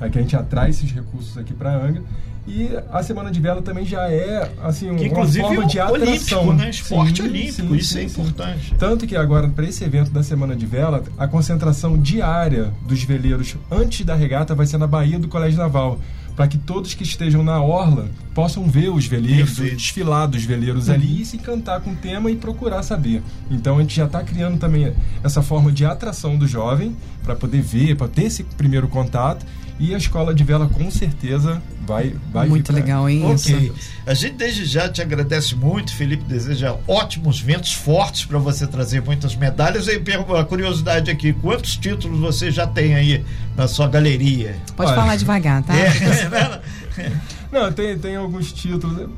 É 0.00 0.08
que 0.08 0.18
a 0.18 0.22
gente 0.22 0.34
atrai 0.36 0.70
esses 0.70 0.90
recursos 0.90 1.36
aqui 1.36 1.52
para 1.52 1.74
Angra. 1.74 2.02
E 2.48 2.68
a 2.90 3.02
Semana 3.02 3.30
de 3.30 3.38
Vela 3.38 3.60
também 3.60 3.84
já 3.84 4.10
é 4.10 4.50
assim 4.64 4.96
Que 4.96 5.08
uma 5.08 5.26
forma 5.26 5.66
de 5.66 5.78
é 5.78 5.82
atração. 5.82 6.40
olímpico, 6.48 6.52
né? 6.54 6.70
Esporte 6.70 7.22
Sim, 7.22 7.28
olímpico, 7.28 7.68
sim, 7.68 7.76
isso 7.76 7.98
é 7.98 8.00
sim, 8.02 8.08
sim. 8.08 8.20
importante. 8.22 8.74
Tanto 8.78 9.06
que 9.06 9.14
agora, 9.14 9.46
para 9.48 9.66
esse 9.66 9.84
evento 9.84 10.10
da 10.10 10.22
Semana 10.22 10.56
de 10.56 10.64
Vela, 10.64 11.04
a 11.18 11.28
concentração 11.28 11.98
diária 11.98 12.72
dos 12.88 13.02
veleiros 13.04 13.56
antes 13.70 14.04
da 14.06 14.14
regata 14.14 14.54
vai 14.54 14.66
ser 14.66 14.78
na 14.78 14.86
Baía 14.86 15.18
do 15.18 15.28
Colégio 15.28 15.58
Naval. 15.58 16.00
Para 16.34 16.48
que 16.48 16.56
todos 16.56 16.94
que 16.94 17.02
estejam 17.02 17.42
na 17.42 17.62
orla 17.62 18.08
possam 18.34 18.64
ver 18.66 18.88
os 18.88 19.06
veleiros, 19.06 19.50
Perfeito. 19.50 19.76
desfilar 19.76 20.26
dos 20.26 20.42
veleiros 20.42 20.88
ali 20.88 21.20
e 21.20 21.24
se 21.26 21.36
encantar 21.36 21.82
com 21.82 21.90
o 21.90 21.96
tema 21.96 22.30
e 22.30 22.36
procurar 22.36 22.82
saber. 22.82 23.22
Então 23.50 23.76
a 23.76 23.82
gente 23.82 23.94
já 23.94 24.06
está 24.06 24.22
criando 24.24 24.58
também 24.58 24.92
essa 25.22 25.42
forma 25.42 25.70
de 25.70 25.84
atração 25.84 26.38
do 26.38 26.46
jovem 26.48 26.96
para 27.22 27.36
poder 27.36 27.60
ver, 27.60 27.96
para 27.96 28.08
ter 28.08 28.24
esse 28.24 28.42
primeiro 28.44 28.88
contato. 28.88 29.44
E 29.80 29.94
a 29.94 29.98
escola 29.98 30.34
de 30.34 30.44
vela 30.44 30.68
com 30.68 30.90
certeza 30.90 31.62
vai 31.86 32.14
vai 32.30 32.46
Muito 32.46 32.70
legal, 32.70 33.08
hein? 33.08 33.24
Ok. 33.24 33.72
A 34.06 34.12
gente 34.12 34.34
desde 34.34 34.66
já 34.66 34.90
te 34.90 35.00
agradece 35.00 35.54
muito, 35.54 35.94
Felipe. 35.94 36.22
Deseja 36.24 36.76
ótimos 36.86 37.40
ventos 37.40 37.72
fortes 37.72 38.26
para 38.26 38.38
você 38.38 38.66
trazer 38.66 39.00
muitas 39.00 39.34
medalhas. 39.34 39.86
E 39.88 39.98
a 40.38 40.44
curiosidade 40.44 41.10
aqui: 41.10 41.32
quantos 41.32 41.78
títulos 41.78 42.20
você 42.20 42.50
já 42.50 42.66
tem 42.66 42.94
aí 42.94 43.24
na 43.56 43.66
sua 43.66 43.88
galeria? 43.88 44.54
Pode 44.76 44.90
Olha. 44.90 45.00
falar 45.00 45.16
devagar, 45.16 45.62
tá? 45.62 45.74
É, 45.74 45.88
né? 46.28 47.20
Não, 47.50 47.72
tem, 47.72 47.98
tem 47.98 48.16
alguns 48.16 48.52
títulos. 48.52 49.08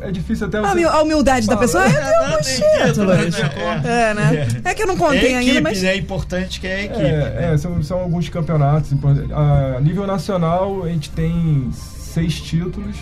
É 0.00 0.10
difícil 0.10 0.46
até 0.46 0.58
A, 0.58 0.62
você... 0.62 0.84
a 0.84 1.02
humildade 1.02 1.46
da 1.46 1.56
pessoa 1.56 1.84
é, 1.84 1.88
É, 1.88 1.92
é, 1.92 3.88
é, 3.88 4.10
É, 4.10 4.14
né? 4.14 4.48
É 4.64 4.74
que 4.74 4.82
eu 4.82 4.86
não 4.86 4.96
contei 4.96 5.34
é 5.34 5.36
equipe, 5.40 5.56
ainda, 5.56 5.60
mas. 5.60 5.82
né? 5.82 5.90
É 5.90 5.96
importante 5.96 6.60
que 6.60 6.66
é 6.66 6.74
a 6.76 6.82
equipe. 6.84 7.00
É, 7.04 7.50
é, 7.52 7.58
são, 7.58 7.82
são 7.82 8.00
alguns 8.00 8.28
campeonatos 8.28 8.92
importantes. 8.92 9.30
A 9.32 9.80
nível 9.80 10.06
nacional, 10.06 10.84
a 10.84 10.88
gente 10.88 11.10
tem 11.10 11.68
seis 11.72 12.40
títulos. 12.40 12.96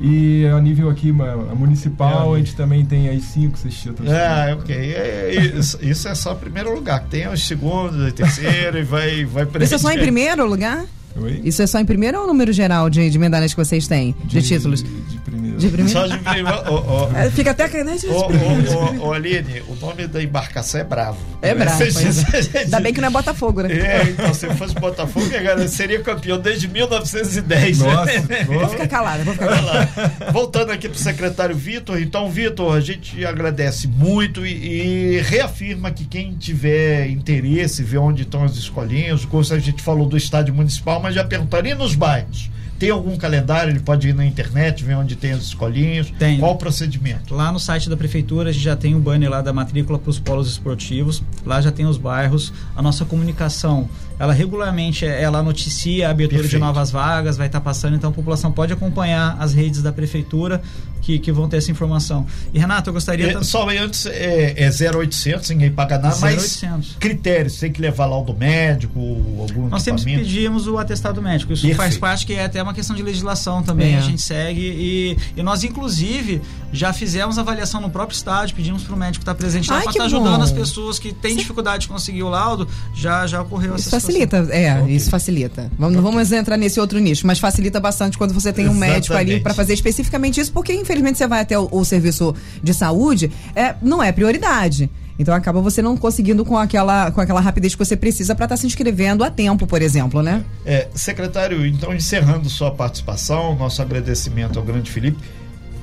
E 0.00 0.44
a 0.46 0.60
nível 0.60 0.90
aqui 0.90 1.12
ma- 1.12 1.36
municipal, 1.54 2.34
É. 2.34 2.36
a 2.36 2.38
gente 2.40 2.56
também 2.56 2.84
tem 2.84 3.08
aí 3.08 3.20
cinco, 3.20 3.56
seis 3.56 3.74
títulos. 3.74 4.10
É, 4.10 4.52
ok. 4.54 4.74
É, 4.74 5.34
é, 5.36 5.40
isso, 5.56 5.78
isso 5.80 6.08
é 6.08 6.14
só 6.16 6.32
o 6.32 6.36
primeiro 6.36 6.74
lugar. 6.74 7.04
Tem 7.04 7.28
os 7.28 7.46
segundos, 7.46 8.12
terceiro 8.12 8.78
e 8.78 8.82
vai, 8.82 9.24
vai 9.24 9.46
Isso 9.60 9.76
é 9.76 9.78
só 9.78 9.92
em 9.92 9.98
primeiro 9.98 10.44
lugar? 10.46 10.84
Oi? 11.16 11.40
Isso 11.44 11.62
é 11.62 11.66
só 11.68 11.78
em 11.78 11.86
primeiro 11.86 12.18
ou 12.18 12.24
o 12.24 12.26
número 12.26 12.52
geral 12.52 12.90
de, 12.90 13.08
de 13.08 13.18
medalhas 13.20 13.54
que 13.54 13.64
vocês 13.64 13.86
têm? 13.86 14.16
De, 14.24 14.42
títulos? 14.42 14.82
De. 14.82 15.13
De 15.56 15.68
primeiro? 15.68 15.90
Só 15.98 16.06
de 16.06 16.18
primeiro. 16.18 16.72
Ô, 16.72 17.04
ô, 17.04 17.16
É, 17.16 17.30
fica 17.30 17.50
até 17.50 17.68
que. 17.68 17.82
Né? 17.84 17.96
ô, 18.08 18.12
ô, 18.12 19.04
ô, 19.04 19.08
ô, 19.08 19.12
Aline, 19.12 19.62
o 19.68 19.74
nome 19.76 20.06
da 20.06 20.22
embarcação 20.22 20.80
é 20.80 20.84
Bravo. 20.84 21.18
É 21.42 21.54
bravo. 21.54 21.84
Você- 21.84 22.24
pois 22.30 22.54
é. 22.54 22.58
Ainda 22.60 22.80
bem 22.80 22.92
que 22.94 23.00
não 23.00 23.08
é 23.08 23.10
Botafogo, 23.10 23.62
né? 23.62 23.72
É, 23.72 24.02
então, 24.10 24.32
se 24.32 24.48
fosse 24.54 24.74
Botafogo, 24.74 25.26
seria 25.68 26.00
campeão 26.00 26.38
desde 26.38 26.68
1910. 26.68 27.78
Nossa, 27.78 28.12
Vou 28.46 28.68
ficar 28.68 28.88
calada, 28.88 29.24
vou 29.24 29.34
ficar 29.34 29.48
calada. 29.48 29.90
Voltando 30.32 30.72
aqui 30.72 30.88
para 30.88 30.96
o 30.96 30.98
secretário 30.98 31.54
Vitor, 31.56 32.00
então, 32.00 32.30
Vitor, 32.30 32.74
a 32.76 32.80
gente 32.80 33.24
agradece 33.24 33.86
muito 33.86 34.46
e, 34.46 35.16
e 35.16 35.20
reafirma 35.20 35.90
que 35.90 36.04
quem 36.04 36.34
tiver 36.34 37.08
interesse, 37.08 37.82
ver 37.82 37.98
onde 37.98 38.22
estão 38.22 38.44
as 38.44 38.56
escolinhas, 38.56 39.24
o 39.24 39.28
curso 39.28 39.54
a 39.54 39.58
gente 39.58 39.82
falou 39.82 40.06
do 40.08 40.16
estádio 40.16 40.54
municipal, 40.54 41.00
mas 41.00 41.14
já 41.14 41.24
perguntaram, 41.24 41.68
e 41.68 41.74
nos 41.74 41.94
bairros? 41.94 42.50
Tem 42.78 42.90
algum 42.90 43.16
calendário? 43.16 43.70
Ele 43.70 43.80
pode 43.80 44.08
ir 44.08 44.14
na 44.14 44.24
internet, 44.24 44.84
ver 44.84 44.96
onde 44.96 45.16
tem 45.16 45.32
as 45.32 45.42
escolinhas? 45.42 46.10
Tem. 46.18 46.38
Qual 46.38 46.52
o 46.52 46.56
procedimento? 46.56 47.34
Lá 47.34 47.50
no 47.52 47.58
site 47.58 47.88
da 47.88 47.96
prefeitura 47.96 48.50
a 48.50 48.52
gente 48.52 48.64
já 48.64 48.76
tem 48.76 48.94
o 48.94 48.98
banner 48.98 49.30
lá 49.30 49.40
da 49.40 49.52
matrícula 49.52 49.98
para 49.98 50.10
os 50.10 50.18
polos 50.18 50.48
esportivos. 50.48 51.22
Lá 51.44 51.60
já 51.60 51.70
tem 51.70 51.86
os 51.86 51.96
bairros. 51.96 52.52
A 52.76 52.82
nossa 52.82 53.04
comunicação, 53.04 53.88
ela 54.18 54.32
regularmente 54.32 55.04
ela 55.04 55.42
noticia 55.42 56.08
a 56.08 56.10
abertura 56.10 56.42
Perfeito. 56.42 56.60
de 56.60 56.64
novas 56.66 56.90
vagas, 56.90 57.36
vai 57.36 57.46
estar 57.48 57.60
passando, 57.60 57.96
então 57.96 58.10
a 58.10 58.12
população 58.12 58.50
pode 58.52 58.72
acompanhar 58.72 59.36
as 59.40 59.52
redes 59.54 59.82
da 59.82 59.92
prefeitura 59.92 60.62
que, 61.02 61.18
que 61.18 61.30
vão 61.30 61.48
ter 61.48 61.58
essa 61.58 61.70
informação. 61.70 62.26
E 62.52 62.58
Renato, 62.58 62.88
eu 62.88 62.94
gostaria 62.94 63.30
É, 63.36 63.42
só 63.42 63.68
antes 63.68 64.06
é, 64.06 64.54
é 64.56 64.70
0800, 64.96 65.50
ninguém 65.50 65.70
paga 65.70 65.98
nada, 65.98 66.16
mas 66.20 66.62
0800. 66.62 66.96
critérios, 66.98 67.58
tem 67.58 67.70
que 67.70 67.80
levar 67.80 68.06
laudo 68.06 68.34
médico, 68.34 68.98
algum 69.40 69.68
Nós 69.68 69.86
equipamento. 69.86 70.20
pedimos 70.20 70.66
o 70.66 70.78
atestado 70.78 71.20
médico. 71.20 71.52
Isso 71.52 71.62
Perfeito. 71.62 71.76
faz 71.76 71.98
parte 71.98 72.24
que 72.24 72.32
é 72.32 72.44
até 72.44 72.62
uma 72.62 72.72
questão 72.72 72.96
de 72.96 73.02
legislação 73.02 73.62
também. 73.62 73.94
É. 73.94 73.98
A 73.98 74.00
gente 74.00 74.22
segue 74.22 74.60
e, 74.62 75.18
e 75.36 75.42
nós, 75.42 75.62
inclusive, 75.62 76.40
já 76.72 76.92
fizemos 76.92 77.38
avaliação 77.38 77.80
no 77.80 77.90
próprio 77.90 78.16
estádio, 78.16 78.56
pedimos 78.56 78.82
para 78.82 78.94
o 78.94 78.98
médico 78.98 79.22
estar 79.22 79.34
presente 79.34 79.70
lá 79.70 79.80
para 79.82 79.90
estar 79.90 80.04
ajudando 80.04 80.36
bom. 80.38 80.42
as 80.42 80.52
pessoas 80.52 80.98
que 80.98 81.12
têm 81.12 81.36
dificuldade 81.36 81.82
de 81.82 81.88
conseguir 81.88 82.22
o 82.22 82.28
laudo. 82.30 82.66
Já, 82.94 83.26
já 83.26 83.42
ocorreu 83.42 83.74
Isso 83.76 83.88
essa 83.94 84.03
facilita, 84.06 84.36
é, 84.50 84.80
Ok. 84.80 84.94
isso 84.94 85.10
facilita. 85.10 85.70
Vamos, 85.78 85.96
não 85.96 86.02
vamos 86.02 86.30
entrar 86.32 86.56
nesse 86.56 86.78
outro 86.80 86.98
nicho, 86.98 87.26
mas 87.26 87.38
facilita 87.38 87.80
bastante 87.80 88.16
quando 88.18 88.32
você 88.34 88.52
tem 88.52 88.68
um 88.68 88.74
médico 88.74 89.14
ali 89.14 89.22
Exatamente. 89.22 89.42
para 89.42 89.54
fazer 89.54 89.74
especificamente 89.74 90.40
isso, 90.40 90.52
porque 90.52 90.72
infelizmente 90.72 91.18
você 91.18 91.26
vai 91.26 91.40
até 91.40 91.58
o, 91.58 91.68
o 91.70 91.84
serviço 91.84 92.34
de 92.62 92.72
saúde, 92.74 93.30
é, 93.54 93.74
não 93.82 94.02
é 94.02 94.12
prioridade. 94.12 94.90
Então 95.18 95.32
acaba 95.32 95.60
você 95.60 95.80
não 95.80 95.96
conseguindo 95.96 96.44
com 96.44 96.58
aquela, 96.58 97.10
com 97.12 97.20
aquela 97.20 97.40
rapidez 97.40 97.74
que 97.74 97.78
você 97.78 97.96
precisa 97.96 98.34
para 98.34 98.46
estar 98.46 98.56
se 98.56 98.66
inscrevendo 98.66 99.22
a 99.22 99.30
tempo, 99.30 99.64
por 99.66 99.80
exemplo, 99.80 100.22
né? 100.22 100.42
É, 100.66 100.88
secretário, 100.92 101.64
então 101.64 101.94
encerrando 101.94 102.50
sua 102.50 102.72
participação, 102.72 103.54
nosso 103.54 103.80
agradecimento 103.80 104.58
ao 104.58 104.64
grande 104.64 104.90
Felipe. 104.90 105.18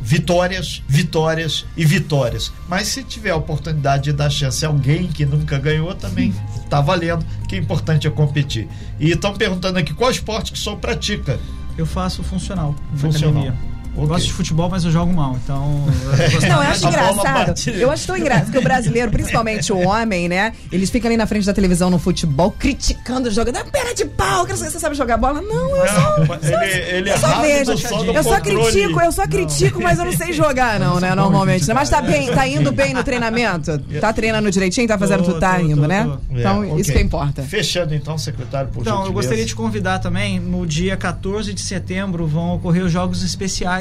Vitórias, 0.03 0.81
vitórias 0.87 1.65
e 1.77 1.85
vitórias. 1.85 2.51
Mas 2.67 2.87
se 2.87 3.03
tiver 3.03 3.29
a 3.29 3.35
oportunidade 3.35 4.05
de 4.05 4.13
dar 4.13 4.29
chance 4.31 4.65
a 4.65 4.67
alguém 4.67 5.07
que 5.07 5.25
nunca 5.25 5.59
ganhou, 5.59 5.93
também 5.93 6.33
tá 6.71 6.79
valendo, 6.79 7.25
que 7.49 7.55
é 7.55 7.59
importante 7.59 8.07
é 8.07 8.09
competir. 8.09 8.69
E 8.97 9.11
estão 9.11 9.33
perguntando 9.33 9.77
aqui 9.77 9.93
qual 9.93 10.09
esporte 10.09 10.53
que 10.53 10.57
o 10.57 10.61
senhor 10.61 10.77
pratica. 10.77 11.37
Eu 11.77 11.85
faço 11.85 12.23
funcional. 12.23 12.73
na 12.91 12.97
Funcional. 12.97 13.43
academia. 13.43 13.70
Ok. 13.95 14.07
Gosto 14.07 14.25
de 14.27 14.33
futebol, 14.33 14.69
mas 14.69 14.85
eu 14.85 14.91
jogo 14.91 15.13
mal. 15.13 15.37
Então. 15.43 15.85
eu 16.33 16.49
Não, 16.49 16.63
eu 16.63 16.69
acho 16.69 16.87
engraçado. 16.87 17.53
Eu 17.71 17.91
acho 17.91 18.07
tão 18.07 18.17
engraçado 18.17 18.51
que 18.51 18.57
o 18.57 18.61
brasileiro, 18.61 19.11
principalmente 19.11 19.71
o 19.73 19.79
homem, 19.79 20.29
né? 20.29 20.53
Eles 20.71 20.89
ficam 20.89 21.09
ali 21.09 21.17
na 21.17 21.27
frente 21.27 21.45
da 21.45 21.53
televisão 21.53 21.89
no 21.89 21.99
futebol, 21.99 22.51
criticando 22.51 23.27
o 23.27 23.31
jogo. 23.31 23.51
Dá 23.51 23.63
perna 23.65 23.93
de 23.93 24.05
pau, 24.05 24.45
que 24.45 24.53
você 24.53 24.79
sabe 24.79 24.95
jogar 24.95 25.17
bola? 25.17 25.41
Não, 25.41 25.75
eu 25.75 25.87
só. 25.87 26.17
Não, 26.19 26.63
ele, 26.63 26.81
ele 26.97 27.09
é 27.09 27.13
Eu 27.13 27.17
só 27.17 27.27
rápido 27.27 27.65
vejo. 27.65 27.77
só 27.77 28.03
no 28.03 28.13
Eu 28.13 28.23
só 28.23 28.39
critico, 28.39 29.01
eu 29.01 29.11
só 29.11 29.27
critico, 29.27 29.81
mas 29.81 29.99
eu 29.99 30.05
não 30.05 30.13
sei 30.13 30.31
jogar, 30.31 30.79
não, 30.79 30.99
né? 30.99 31.13
Normalmente. 31.13 31.71
Mas 31.73 31.89
tá 31.89 32.01
bem, 32.01 32.31
tá 32.31 32.47
indo 32.47 32.71
bem 32.71 32.93
no 32.93 33.03
treinamento? 33.03 33.77
Tá 33.99 34.13
treinando 34.13 34.49
direitinho? 34.49 34.87
Tá 34.87 34.97
fazendo 34.97 35.23
tudo? 35.23 35.39
Tá 35.39 35.61
indo, 35.61 35.87
né? 35.87 36.09
Então, 36.29 36.63
É, 36.63 36.79
isso 36.79 36.91
que 36.91 36.99
importa. 36.99 37.41
Fechando 37.43 37.93
então, 37.93 38.17
secretário, 38.17 38.69
por 38.69 38.81
Então, 38.81 39.05
eu 39.05 39.11
gostaria 39.11 39.45
de 39.45 39.55
convidar 39.55 39.99
também, 39.99 40.39
no 40.39 40.65
dia 40.65 40.95
14 40.95 41.53
de 41.53 41.61
setembro 41.61 42.25
vão 42.25 42.55
ocorrer 42.55 42.83
os 42.83 42.91
Jogos 42.91 43.23
Especiais 43.23 43.80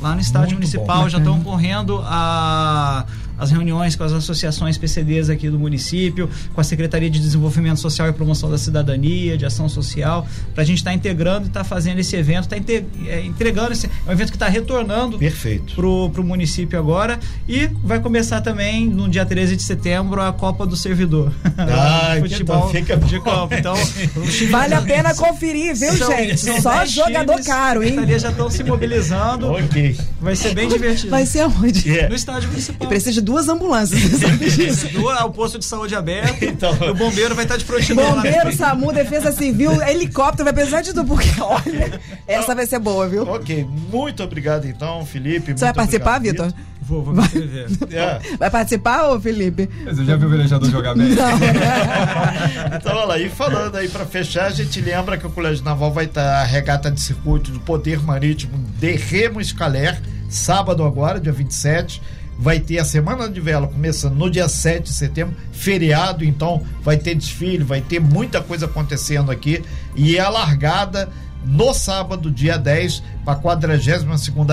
lá 0.00 0.14
no 0.14 0.20
Estádio 0.20 0.56
Muito 0.56 0.70
Municipal. 0.72 1.02
bom. 1.02 1.08
Já 1.08 1.18
estão 1.18 1.38
ocorrendo 1.40 2.00
a- 2.04 3.04
as 3.38 3.50
reuniões 3.50 3.96
com 3.96 4.04
as 4.04 4.12
associações 4.12 4.78
PCDs 4.78 5.28
aqui 5.30 5.48
do 5.50 5.58
município, 5.58 6.28
com 6.52 6.60
a 6.60 6.64
Secretaria 6.64 7.10
de 7.10 7.18
Desenvolvimento 7.18 7.80
Social 7.80 8.08
e 8.08 8.12
Promoção 8.12 8.50
da 8.50 8.58
Cidadania, 8.58 9.36
de 9.36 9.44
Ação 9.44 9.68
Social, 9.68 10.26
para 10.54 10.62
a 10.62 10.66
gente 10.66 10.78
estar 10.78 10.92
integrando 10.94 11.46
e 11.46 11.48
estar 11.48 11.64
fazendo 11.64 11.98
esse 11.98 12.14
evento, 12.16 12.48
tá 12.48 12.56
é, 12.56 13.24
entregando 13.24 13.72
esse. 13.72 13.86
É 13.86 14.10
um 14.10 14.12
evento 14.12 14.30
que 14.30 14.36
está 14.36 14.48
retornando 14.48 15.18
Perfeito. 15.18 15.74
pro, 15.74 16.10
pro 16.10 16.22
município 16.24 16.78
agora 16.78 17.18
e 17.48 17.66
vai 17.82 18.00
começar 18.00 18.40
também 18.40 18.86
no 18.86 19.08
dia 19.08 19.24
13 19.26 19.56
de 19.56 19.62
setembro 19.62 20.20
a 20.20 20.32
Copa 20.32 20.66
do 20.66 20.76
Servidor. 20.76 21.32
Ah, 21.76 22.16
futebol 22.20 22.56
então 22.56 22.70
fica 22.70 22.96
de 22.96 23.18
bom. 23.18 23.24
campo. 23.24 23.54
Então, 23.54 23.74
os 23.74 23.90
times- 24.36 24.50
Vale 24.50 24.74
a 24.74 24.82
pena 24.82 25.14
conferir, 25.14 25.74
viu, 25.74 25.92
são- 25.96 26.08
gente? 26.16 26.38
são 26.38 26.60
Só 26.60 26.84
jogador 26.84 27.32
times, 27.34 27.46
caro, 27.46 27.82
hein? 27.82 27.88
secretarias 27.90 28.22
já 28.22 28.30
estão 28.30 28.50
se 28.50 28.62
mobilizando. 28.64 29.50
Ok. 29.52 29.96
Vai 30.20 30.36
ser 30.36 30.54
bem 30.54 30.68
divertido. 30.68 31.10
Vai 31.10 31.26
ser 31.26 31.40
aonde? 31.40 31.98
É. 31.98 32.08
No 32.08 32.14
estádio 32.14 32.48
municipal. 32.50 32.88
Precisa 32.88 33.12
de 33.12 33.20
duas 33.20 33.33
ambulâncias, 33.48 34.00
sabe 34.20 34.48
disso? 34.50 34.88
Do- 34.88 35.08
O 35.08 35.30
posto 35.30 35.58
de 35.58 35.64
saúde 35.64 35.94
aberto. 35.94 36.42
Então. 36.44 36.72
O 36.90 36.94
bombeiro 36.94 37.34
vai 37.34 37.44
estar 37.44 37.56
de 37.56 37.64
frontinão 37.64 38.02
lá 38.02 38.16
na 38.16 38.22
Bombeiro. 38.22 38.52
SAMU, 38.56 38.92
Defesa 38.92 39.32
Civil, 39.32 39.82
helicóptero, 39.82 40.44
vai 40.44 40.52
precisar 40.52 40.82
de 40.82 40.92
tudo, 40.92 41.06
porque 41.06 41.28
olha, 41.40 42.00
essa 42.26 42.54
vai 42.54 42.66
ser 42.66 42.78
boa, 42.78 43.08
viu? 43.08 43.22
Ok, 43.28 43.66
muito 43.90 44.22
obrigado 44.22 44.66
então, 44.66 45.04
Felipe. 45.04 45.52
Você 45.52 45.64
vai 45.64 45.74
participar, 45.74 46.18
Vitor? 46.20 46.52
Vou, 46.86 47.02
vou 47.02 47.14
me 47.14 47.22
inscrever. 47.22 47.66
É. 47.92 48.36
Vai 48.38 48.50
participar, 48.50 49.08
ô 49.08 49.18
Felipe? 49.18 49.68
Você 49.86 50.04
já 50.04 50.16
viu 50.16 50.28
o 50.28 50.30
velejador 50.30 50.70
jogar 50.70 50.94
bem? 50.94 51.08
Não? 51.10 52.76
Então, 52.76 52.94
olha 52.94 53.04
lá, 53.06 53.18
e 53.18 53.28
falando 53.28 53.76
aí 53.76 53.88
pra 53.88 54.04
fechar, 54.04 54.46
a 54.46 54.50
gente 54.50 54.80
lembra 54.80 55.16
que 55.16 55.26
o 55.26 55.30
Colégio 55.30 55.64
Naval 55.64 55.92
vai 55.92 56.04
estar 56.04 56.40
a 56.40 56.44
regata 56.44 56.90
de 56.90 57.00
circuito 57.00 57.50
do 57.50 57.60
Poder 57.60 58.00
Marítimo 58.02 58.58
de 58.78 58.92
Remo 58.92 59.40
Escaler, 59.40 60.00
sábado 60.28 60.84
agora, 60.84 61.18
dia 61.20 61.32
27. 61.32 62.02
Vai 62.38 62.60
ter 62.60 62.78
a 62.78 62.84
Semana 62.84 63.28
de 63.28 63.40
Vela 63.40 63.68
começando 63.68 64.14
no 64.14 64.30
dia 64.30 64.48
7 64.48 64.84
de 64.84 64.92
setembro, 64.92 65.36
feriado, 65.52 66.24
então 66.24 66.62
vai 66.82 66.96
ter 66.96 67.14
desfile, 67.14 67.62
vai 67.62 67.80
ter 67.80 68.00
muita 68.00 68.42
coisa 68.42 68.66
acontecendo 68.66 69.30
aqui. 69.30 69.62
E 69.94 70.18
a 70.18 70.28
largada 70.28 71.08
no 71.44 71.74
sábado, 71.74 72.30
dia 72.30 72.56
10, 72.56 73.02
para 73.24 73.34
a 73.34 73.36
42 73.36 74.04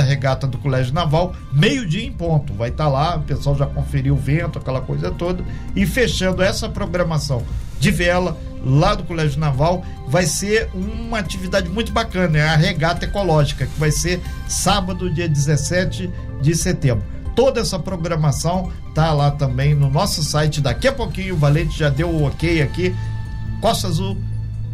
regata 0.06 0.46
do 0.46 0.58
Colégio 0.58 0.94
Naval, 0.94 1.34
meio-dia 1.52 2.06
em 2.06 2.12
ponto. 2.12 2.54
Vai 2.54 2.70
estar 2.70 2.88
lá, 2.88 3.15
o 3.15 3.22
pessoal 3.22 3.56
já 3.56 3.65
conferiu 3.65 4.13
o 4.13 4.17
vento, 4.17 4.60
aquela 4.60 4.82
coisa 4.82 5.10
toda. 5.10 5.44
E 5.76 5.86
fechando 5.86 6.44
essa 6.44 6.67
programação 6.67 7.44
de 7.80 7.89
vela 7.91 8.38
lá 8.63 8.94
do 8.94 9.04
Colégio 9.04 9.39
Naval, 9.39 9.84
vai 10.08 10.26
ser 10.26 10.70
uma 10.74 11.17
atividade 11.17 11.70
muito 11.70 11.91
bacana, 11.91 12.38
é 12.38 12.48
a 12.48 12.56
regata 12.56 13.06
ecológica, 13.06 13.65
que 13.65 13.80
vai 13.80 13.91
ser 13.91 14.22
sábado, 14.48 15.12
dia 15.12 15.28
17 15.28 16.12
de 16.41 16.56
setembro. 16.56 17.04
Toda 17.36 17.62
essa 17.62 17.80
programação 17.80 18.72
tá 18.94 19.12
lá 19.13 19.32
também 19.32 19.74
no 19.74 19.89
nosso 19.89 20.24
site. 20.24 20.60
Daqui 20.62 20.88
a 20.88 20.91
pouquinho 20.91 21.36
o 21.36 21.38
Valente 21.38 21.78
já 21.78 21.89
deu 21.89 22.10
o 22.10 22.24
ok 22.26 22.62
aqui, 22.62 22.96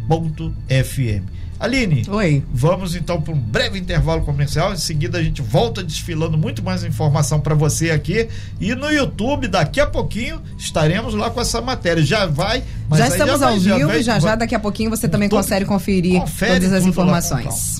costaazul.fm. 0.08 1.24
Aline, 1.60 2.04
Oi. 2.08 2.40
Vamos 2.54 2.94
então 2.94 3.20
para 3.20 3.34
um 3.34 3.36
breve 3.38 3.80
intervalo 3.80 4.22
comercial. 4.22 4.72
Em 4.72 4.76
seguida 4.76 5.18
a 5.18 5.22
gente 5.22 5.42
volta 5.42 5.82
desfilando 5.82 6.38
muito 6.38 6.62
mais 6.62 6.84
informação 6.84 7.40
para 7.40 7.52
você 7.52 7.90
aqui 7.90 8.28
e 8.60 8.76
no 8.76 8.88
YouTube 8.92 9.48
daqui 9.48 9.80
a 9.80 9.86
pouquinho 9.86 10.40
estaremos 10.56 11.14
lá 11.14 11.30
com 11.30 11.40
essa 11.40 11.60
matéria. 11.60 12.00
Já 12.00 12.26
vai, 12.26 12.62
mas 12.88 13.00
já 13.00 13.08
estamos 13.08 13.40
vai, 13.40 13.54
ao 13.54 13.58
vivo, 13.58 13.88
vai- 13.88 14.02
já 14.04 14.20
já 14.20 14.36
daqui 14.36 14.54
a 14.54 14.60
pouquinho 14.60 14.88
você 14.88 15.08
também 15.08 15.28
consegue 15.28 15.64
conferir 15.64 16.20
Confere 16.20 16.60
todas 16.60 16.72
as 16.72 16.84
informações. 16.86 17.76